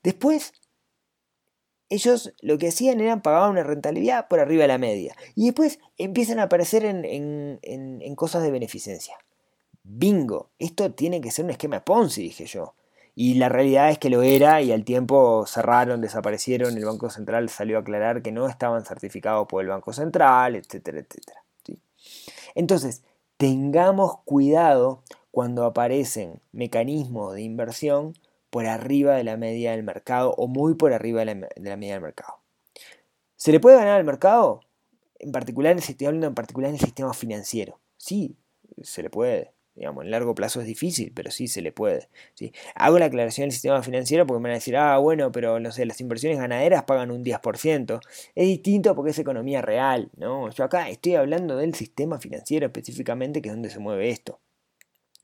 Después, 0.02 0.52
ellos 1.88 2.32
lo 2.40 2.58
que 2.58 2.68
hacían 2.68 3.00
era 3.00 3.20
pagar 3.22 3.50
una 3.50 3.62
rentabilidad 3.62 4.28
por 4.28 4.40
arriba 4.40 4.62
de 4.62 4.68
la 4.68 4.78
media. 4.78 5.14
Y 5.34 5.46
después 5.46 5.78
empiezan 5.98 6.38
a 6.38 6.44
aparecer 6.44 6.84
en, 6.84 8.14
cosas 8.16 8.42
de 8.42 8.50
beneficencia. 8.50 9.16
Bingo, 9.82 10.50
esto 10.58 10.92
tiene 10.92 11.20
que 11.20 11.30
ser 11.30 11.44
un 11.44 11.50
esquema 11.50 11.84
Ponzi, 11.84 12.22
dije 12.22 12.46
yo. 12.46 12.74
Y 13.14 13.34
la 13.34 13.50
realidad 13.50 13.90
es 13.90 13.98
que 13.98 14.08
lo 14.08 14.22
era 14.22 14.62
y 14.62 14.72
al 14.72 14.84
tiempo 14.84 15.44
cerraron, 15.46 16.00
desaparecieron, 16.00 16.76
el 16.78 16.84
Banco 16.84 17.10
Central 17.10 17.50
salió 17.50 17.76
a 17.76 17.80
aclarar 17.80 18.22
que 18.22 18.32
no 18.32 18.48
estaban 18.48 18.86
certificados 18.86 19.46
por 19.46 19.62
el 19.62 19.68
Banco 19.68 19.92
Central, 19.92 20.56
etcétera, 20.56 21.00
etcétera. 21.00 21.42
Entonces, 22.54 23.02
tengamos 23.42 24.20
cuidado 24.24 25.02
cuando 25.32 25.64
aparecen 25.64 26.40
mecanismos 26.52 27.34
de 27.34 27.42
inversión 27.42 28.12
por 28.50 28.66
arriba 28.66 29.16
de 29.16 29.24
la 29.24 29.36
media 29.36 29.72
del 29.72 29.82
mercado 29.82 30.32
o 30.38 30.46
muy 30.46 30.74
por 30.74 30.92
arriba 30.92 31.24
de 31.24 31.48
la, 31.56 31.76
media 31.76 31.94
del 31.94 32.02
mercado. 32.02 32.38
¿Se 33.34 33.50
le 33.50 33.58
puede 33.58 33.78
ganar 33.78 33.98
al 33.98 34.04
mercado? 34.04 34.60
En 35.18 35.32
particular, 35.32 35.76
estoy 35.76 36.06
hablando 36.06 36.28
en 36.28 36.36
particular 36.36 36.68
en 36.68 36.76
el 36.76 36.80
sistema 36.80 37.12
financiero. 37.14 37.80
Sí, 37.96 38.36
se 38.80 39.02
le 39.02 39.10
puede. 39.10 39.50
Digamos, 39.74 40.04
en 40.04 40.10
largo 40.10 40.34
plazo 40.34 40.60
es 40.60 40.66
difícil, 40.66 41.12
pero 41.14 41.30
sí 41.30 41.48
se 41.48 41.62
le 41.62 41.72
puede. 41.72 42.08
¿sí? 42.34 42.52
Hago 42.74 42.98
la 42.98 43.06
aclaración 43.06 43.46
del 43.46 43.52
sistema 43.52 43.82
financiero 43.82 44.26
porque 44.26 44.40
me 44.40 44.48
van 44.48 44.52
a 44.52 44.54
decir, 44.56 44.76
ah, 44.76 44.98
bueno, 44.98 45.32
pero 45.32 45.60
no 45.60 45.72
sé, 45.72 45.86
las 45.86 46.00
inversiones 46.00 46.38
ganaderas 46.38 46.84
pagan 46.84 47.10
un 47.10 47.24
10%. 47.24 48.00
Es 48.34 48.46
distinto 48.46 48.94
porque 48.94 49.12
es 49.12 49.18
economía 49.18 49.62
real, 49.62 50.10
¿no? 50.16 50.50
Yo 50.50 50.64
acá 50.64 50.88
estoy 50.90 51.14
hablando 51.14 51.56
del 51.56 51.74
sistema 51.74 52.18
financiero 52.18 52.66
específicamente, 52.66 53.40
que 53.40 53.48
es 53.48 53.54
donde 53.54 53.70
se 53.70 53.78
mueve 53.78 54.10
esto. 54.10 54.40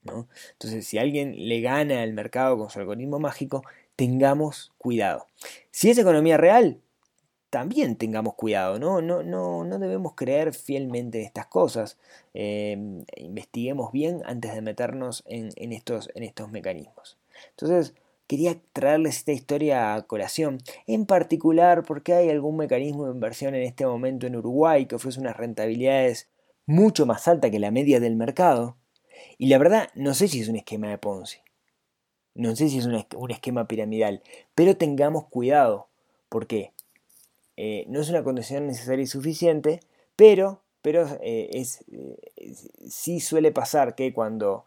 ¿no? 0.03 0.27
Entonces, 0.53 0.87
si 0.87 0.97
alguien 0.97 1.35
le 1.37 1.61
gana 1.61 2.01
al 2.01 2.13
mercado 2.13 2.57
con 2.57 2.69
su 2.69 2.79
algoritmo 2.79 3.19
mágico, 3.19 3.63
tengamos 3.95 4.71
cuidado. 4.77 5.27
Si 5.71 5.89
es 5.89 5.97
economía 5.97 6.37
real, 6.37 6.81
también 7.49 7.95
tengamos 7.95 8.35
cuidado, 8.35 8.79
¿no? 8.79 9.01
No, 9.01 9.23
no, 9.23 9.63
no 9.63 9.79
debemos 9.79 10.13
creer 10.15 10.53
fielmente 10.53 11.19
en 11.19 11.25
estas 11.25 11.47
cosas. 11.47 11.97
Em, 12.33 13.03
investiguemos 13.17 13.91
bien 13.91 14.21
antes 14.25 14.53
de 14.53 14.61
meternos 14.61 15.23
en, 15.27 15.71
estos, 15.73 16.09
en 16.15 16.23
estos 16.23 16.51
mecanismos. 16.51 17.17
Entonces, 17.51 17.95
quería 18.27 18.57
traerles 18.73 19.17
esta 19.17 19.31
historia 19.31 19.95
a 19.95 20.03
colación, 20.03 20.59
en 20.85 21.05
particular 21.05 21.83
porque 21.83 22.13
hay 22.13 22.29
algún 22.29 22.57
mecanismo 22.57 23.05
de 23.05 23.13
inversión 23.13 23.55
en 23.55 23.63
este 23.63 23.85
momento 23.85 24.27
en 24.27 24.35
Uruguay 24.35 24.85
que 24.85 24.95
ofrece 24.95 25.19
unas 25.19 25.35
rentabilidades 25.35 26.29
mucho 26.65 27.07
más 27.07 27.27
altas 27.27 27.49
que 27.49 27.59
la 27.59 27.71
media 27.71 27.99
del 27.99 28.15
mercado. 28.15 28.77
Y 29.39 29.47
la 29.47 29.57
verdad, 29.57 29.89
no 29.95 30.13
sé 30.13 30.27
si 30.27 30.41
es 30.41 30.49
un 30.49 30.55
esquema 30.55 30.89
de 30.89 30.97
Ponzi. 30.97 31.39
No 32.35 32.55
sé 32.55 32.69
si 32.69 32.77
es 32.77 32.85
un, 32.85 33.31
esquema 33.31 33.67
piramidal. 33.67 34.21
Pero 34.53 34.77
tengamos 34.77 35.25
cuidado. 35.27 35.87
¿Por 36.29 36.45
qué? 36.45 36.71
Eh, 37.61 37.83
no 37.89 37.99
es 37.99 38.09
una 38.09 38.23
condición 38.23 38.67
necesaria 38.67 39.03
y 39.03 39.07
suficiente, 39.07 39.81
pero, 40.15 40.61
pero 40.81 41.05
eh, 41.21 41.49
es, 41.51 41.83
eh, 41.91 42.15
sí 42.87 43.19
suele 43.19 43.51
pasar 43.51 43.95
que 43.95 44.13
cuando 44.13 44.63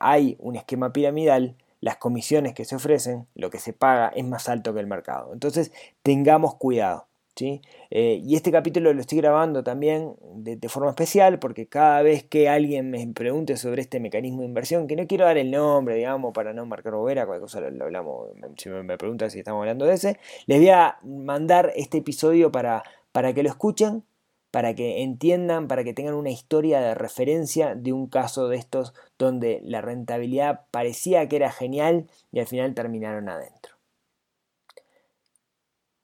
hay 0.00 0.36
un 0.38 0.56
esquema 0.56 0.92
piramidal, 0.92 1.56
las 1.80 1.96
comisiones 1.96 2.54
que 2.54 2.64
se 2.64 2.76
ofrecen, 2.76 3.26
lo 3.34 3.50
que 3.50 3.58
se 3.58 3.74
paga 3.74 4.08
es 4.08 4.24
más 4.24 4.48
alto 4.48 4.72
que 4.72 4.80
el 4.80 4.86
mercado. 4.86 5.32
Entonces, 5.34 5.72
tengamos 6.02 6.54
cuidado. 6.54 7.06
Eh, 7.40 8.20
y 8.22 8.36
este 8.36 8.52
capítulo 8.52 8.92
lo 8.92 9.00
estoy 9.00 9.18
grabando 9.18 9.64
también 9.64 10.14
de, 10.34 10.58
forma 10.68 10.90
especial 10.90 11.38
porque 11.38 11.66
cada 11.66 12.02
vez 12.02 12.24
que 12.24 12.48
alguien 12.48 12.90
me 12.90 13.06
pregunte 13.08 13.56
sobre 13.56 13.82
este 13.82 14.00
mecanismo 14.00 14.40
de 14.40 14.48
inversión, 14.48 14.86
que 14.86 14.96
no 14.96 15.06
quiero 15.06 15.24
dar 15.24 15.38
el 15.38 15.50
nombre, 15.50 15.96
digamos, 15.96 16.32
para 16.32 16.52
no 16.52 16.66
marcar 16.66 16.94
bobera, 16.94 17.26
cualquier 17.26 17.42
cosa 17.42 17.60
lo, 17.70 17.84
hablamos, 17.84 18.30
si 18.56 18.68
me, 18.68 18.82
me 18.82 18.98
preguntan 18.98 19.30
si 19.30 19.38
estamos 19.38 19.60
hablando 19.60 19.86
de 19.86 19.94
ese, 19.94 20.18
les 20.46 20.58
voy 20.58 20.70
a 20.70 20.98
mandar 21.02 21.72
este 21.74 21.98
episodio 21.98 22.52
para, 22.52 22.82
para 23.12 23.32
que 23.32 23.42
lo 23.42 23.48
escuchen, 23.48 24.04
para 24.50 24.74
que 24.74 25.02
entiendan, 25.02 25.66
para 25.66 25.84
que 25.84 25.94
tengan 25.94 26.14
una 26.14 26.30
historia 26.30 26.80
de 26.80 26.94
referencia 26.94 27.74
de 27.74 27.92
un 27.92 28.06
caso 28.06 28.48
de 28.48 28.56
estos 28.58 28.92
donde 29.18 29.62
la 29.64 29.80
rentabilidad 29.80 30.66
parecía 30.70 31.26
que 31.28 31.36
era 31.36 31.50
genial 31.50 32.06
y 32.30 32.40
al 32.40 32.46
final 32.46 32.74
terminaron 32.74 33.30
adentro. 33.30 33.71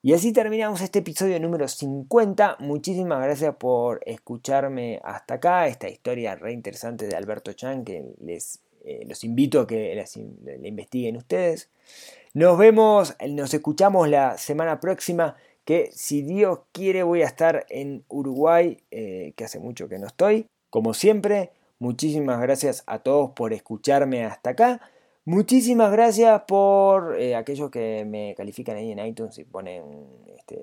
Y 0.09 0.15
así 0.15 0.33
terminamos 0.33 0.81
este 0.81 1.01
episodio 1.01 1.39
número 1.39 1.69
50. 1.69 2.57
Muchísimas 2.61 3.23
gracias 3.23 3.55
por 3.57 4.01
escucharme 4.07 5.03
hasta 5.05 5.35
acá. 5.35 5.69
Esta 5.69 5.91
historia 5.91 6.35
re 6.35 6.55
interesante 6.55 7.07
de 7.07 7.15
Alberto 7.15 7.53
Chan 7.53 7.85
que 7.85 8.15
les 8.19 8.63
eh, 8.87 9.05
los 9.07 9.23
invito 9.23 9.61
a 9.61 9.67
que 9.67 9.95
la, 9.95 10.67
investiguen 10.67 11.19
ustedes. 11.19 11.69
Nos 12.33 12.57
vemos, 12.57 13.17
nos 13.29 13.53
escuchamos 13.53 14.09
la 14.09 14.39
semana 14.39 14.81
próxima. 14.81 15.37
Que 15.67 15.91
si 15.93 16.23
Dios 16.23 16.61
quiere 16.73 17.03
voy 17.03 17.21
a 17.21 17.27
estar 17.27 17.67
en 17.69 18.03
Uruguay, 18.09 18.79
eh, 18.91 19.35
que 19.37 19.45
hace 19.45 19.59
mucho 19.59 19.91
que 19.91 19.99
no 19.99 20.07
estoy. 20.07 20.47
Como 20.71 20.95
siempre, 20.95 21.53
muchísimas 21.81 22.41
gracias 22.41 22.83
a 22.87 23.01
todos 23.01 23.33
por 23.33 23.53
escucharme 23.53 24.25
hasta 24.25 24.49
acá. 24.49 24.81
Muchísimas 25.29 25.93
gracias 25.93 26.41
por 26.49 27.21
eh, 27.21 27.37
aquellos 27.37 27.71
que 27.71 28.07
me 28.07 28.35
califican 28.35 28.79
ahí 28.79 28.93
en 28.93 28.99
iTunes 28.99 29.37
y 29.37 29.45
ponen 29.45 29.83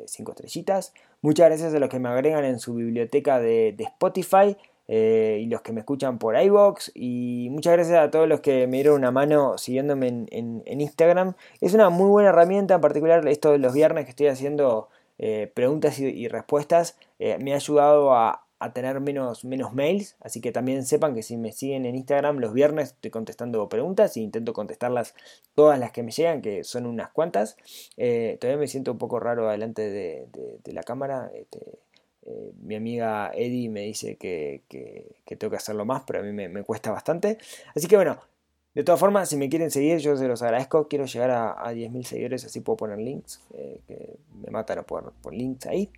5 0.07 0.31
este, 0.31 0.31
estrellitas. 0.31 0.91
Muchas 1.21 1.49
gracias 1.49 1.75
a 1.75 1.77
los 1.77 1.87
que 1.87 1.99
me 1.99 2.09
agregan 2.09 2.43
en 2.45 2.57
su 2.57 2.73
biblioteca 2.73 3.39
de, 3.39 3.75
Spotify 3.77 4.57
eh, 4.87 5.39
y 5.43 5.45
los 5.45 5.61
que 5.61 5.71
me 5.71 5.81
escuchan 5.81 6.17
por 6.17 6.35
iBox. 6.35 6.93
Y 6.95 7.47
muchas 7.51 7.73
gracias 7.73 7.99
a 7.99 8.09
todos 8.09 8.27
los 8.27 8.39
que 8.39 8.65
me 8.65 8.77
dieron 8.77 8.95
una 8.95 9.11
mano 9.11 9.59
siguiéndome 9.59 10.07
en, 10.07 10.63
Instagram. 10.65 11.35
Es 11.61 11.75
una 11.75 11.91
muy 11.91 12.09
buena 12.09 12.29
herramienta, 12.29 12.73
en 12.73 12.81
particular 12.81 13.27
esto 13.27 13.51
de 13.51 13.59
los 13.59 13.71
viernes 13.71 14.05
que 14.05 14.09
estoy 14.09 14.27
haciendo 14.29 14.89
eh, 15.19 15.51
preguntas 15.53 15.99
y 15.99 16.27
respuestas. 16.27 16.97
me 17.19 17.53
ha 17.53 17.57
ayudado 17.57 18.15
a, 18.15 18.44
a 18.59 18.73
tener 18.73 18.99
menos, 19.01 19.43
menos 19.43 19.73
mails, 19.73 20.15
así 20.21 20.39
que 20.39 20.51
también 20.51 20.85
sepan 20.85 21.13
que 21.13 21.23
si 21.23 21.35
me 21.37 21.51
siguen 21.51 21.85
en 21.85 21.95
Instagram 21.95 22.37
los 22.37 22.53
viernes 22.53 22.91
estoy 22.91 23.11
contestando 23.11 23.67
preguntas 23.67 24.15
e 24.15 24.21
intento 24.21 24.53
contestarlas 24.53 25.13
todas 25.55 25.77
las 25.79 25.91
que 25.91 26.03
me 26.03 26.11
llegan, 26.11 26.41
que 26.41 26.63
son 26.63 26.85
unas 26.85 27.11
cuantas. 27.11 27.57
Eh, 27.97 28.37
todavía 28.39 28.59
me 28.59 28.67
siento 28.67 28.93
un 28.93 28.97
poco 28.97 29.19
raro 29.19 29.49
delante 29.49 29.89
de, 29.89 30.73
la 30.73 30.83
cámara. 30.83 31.31
Este, 31.33 31.79
eh, 32.25 32.51
mi 32.61 32.75
amiga 32.75 33.31
Eddie 33.33 33.69
me 33.69 33.81
dice 33.81 34.15
que, 34.15 34.63
tengo 35.25 35.51
que 35.51 35.57
hacerlo 35.57 35.85
más, 35.85 36.03
pero 36.07 36.19
a 36.19 36.23
mí 36.23 36.31
me, 36.31 36.63
cuesta 36.63 36.91
bastante. 36.91 37.37
Así 37.75 37.87
que 37.87 37.97
bueno, 37.97 38.19
de 38.73 38.83
todas 38.83 38.99
formas, 38.99 39.29
si 39.29 39.37
me 39.37 39.49
quieren 39.49 39.69
seguir, 39.69 39.99
yo 39.99 40.15
se 40.15 40.27
los 40.27 40.41
agradezco. 40.41 40.87
Quiero 40.87 41.05
llegar 41.05 41.31
a, 41.31 41.51
a 41.51 41.73
10.000 41.73 42.03
seguidores, 42.03 42.45
así 42.45 42.61
puedo 42.61 42.77
poner 42.77 42.99
links, 42.99 43.41
eh, 43.53 43.81
que 43.87 44.17
me 44.33 44.49
mata 44.49 44.75
no 44.75 44.83
poner, 44.83 45.11
links 45.31 45.65
ahí. 45.65 45.89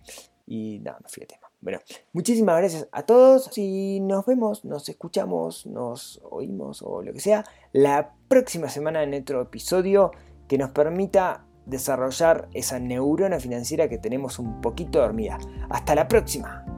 Y 0.50 0.78
nada, 0.78 0.98
no 1.02 1.08
fui 1.08 1.26
tema. 1.26 1.46
Bueno, 1.60 1.78
muchísimas 2.12 2.56
gracias 2.56 2.88
a 2.90 3.02
todos 3.02 3.56
y 3.58 4.00
nos 4.00 4.24
vemos, 4.24 4.64
nos 4.64 4.88
escuchamos, 4.88 5.66
nos 5.66 6.22
oímos 6.30 6.82
o 6.82 7.02
lo 7.02 7.12
que 7.12 7.20
sea 7.20 7.44
la 7.72 8.14
próxima 8.28 8.70
semana 8.70 9.02
en 9.02 9.12
otro 9.12 9.42
episodio 9.42 10.10
que 10.46 10.56
nos 10.56 10.70
permita 10.70 11.44
desarrollar 11.66 12.48
esa 12.54 12.78
neurona 12.78 13.38
financiera 13.40 13.90
que 13.90 13.98
tenemos 13.98 14.38
un 14.38 14.62
poquito 14.62 15.00
dormida. 15.00 15.38
Hasta 15.68 15.94
la 15.94 16.08
próxima. 16.08 16.77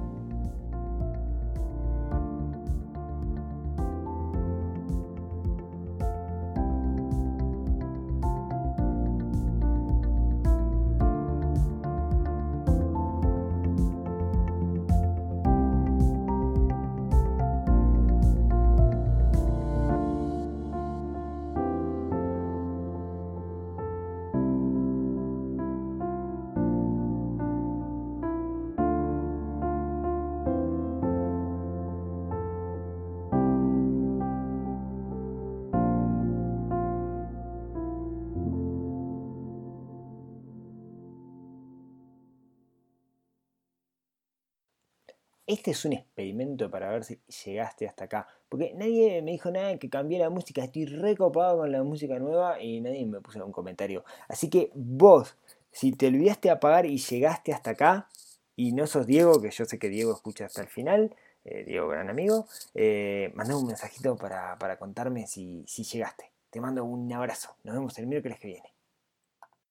Este 45.52 45.72
es 45.72 45.84
un 45.84 45.92
experimento 45.92 46.70
para 46.70 46.90
ver 46.90 47.04
si 47.04 47.20
llegaste 47.44 47.86
hasta 47.86 48.04
acá. 48.04 48.26
Porque 48.48 48.72
nadie 48.74 49.22
me 49.22 49.32
dijo 49.32 49.50
nada 49.50 49.76
que 49.78 49.88
cambié 49.88 50.18
la 50.18 50.30
música. 50.30 50.64
Estoy 50.64 50.86
recopado 50.86 51.58
con 51.58 51.72
la 51.72 51.82
música 51.82 52.18
nueva 52.18 52.60
y 52.60 52.80
nadie 52.80 53.06
me 53.06 53.20
puso 53.20 53.44
un 53.44 53.52
comentario. 53.52 54.04
Así 54.28 54.50
que 54.50 54.70
vos, 54.74 55.36
si 55.70 55.92
te 55.92 56.08
olvidaste 56.08 56.50
apagar 56.50 56.86
y 56.86 56.98
llegaste 56.98 57.52
hasta 57.52 57.70
acá, 57.70 58.08
y 58.56 58.72
no 58.72 58.86
sos 58.86 59.06
Diego, 59.06 59.40
que 59.40 59.50
yo 59.50 59.64
sé 59.64 59.78
que 59.78 59.88
Diego 59.88 60.12
escucha 60.12 60.44
hasta 60.44 60.60
el 60.60 60.68
final, 60.68 61.14
eh, 61.44 61.64
Diego, 61.64 61.88
gran 61.88 62.10
amigo, 62.10 62.46
eh, 62.74 63.32
mandame 63.34 63.60
un 63.60 63.68
mensajito 63.68 64.16
para, 64.16 64.76
contarme 64.78 65.26
si, 65.26 65.64
si 65.66 65.84
llegaste. 65.84 66.30
Te 66.50 66.60
mando 66.60 66.84
un 66.84 67.10
abrazo. 67.12 67.56
Nos 67.64 67.74
vemos 67.74 67.98
el 67.98 68.06
miércoles 68.06 68.38
que 68.38 68.48
viene. 68.48 68.79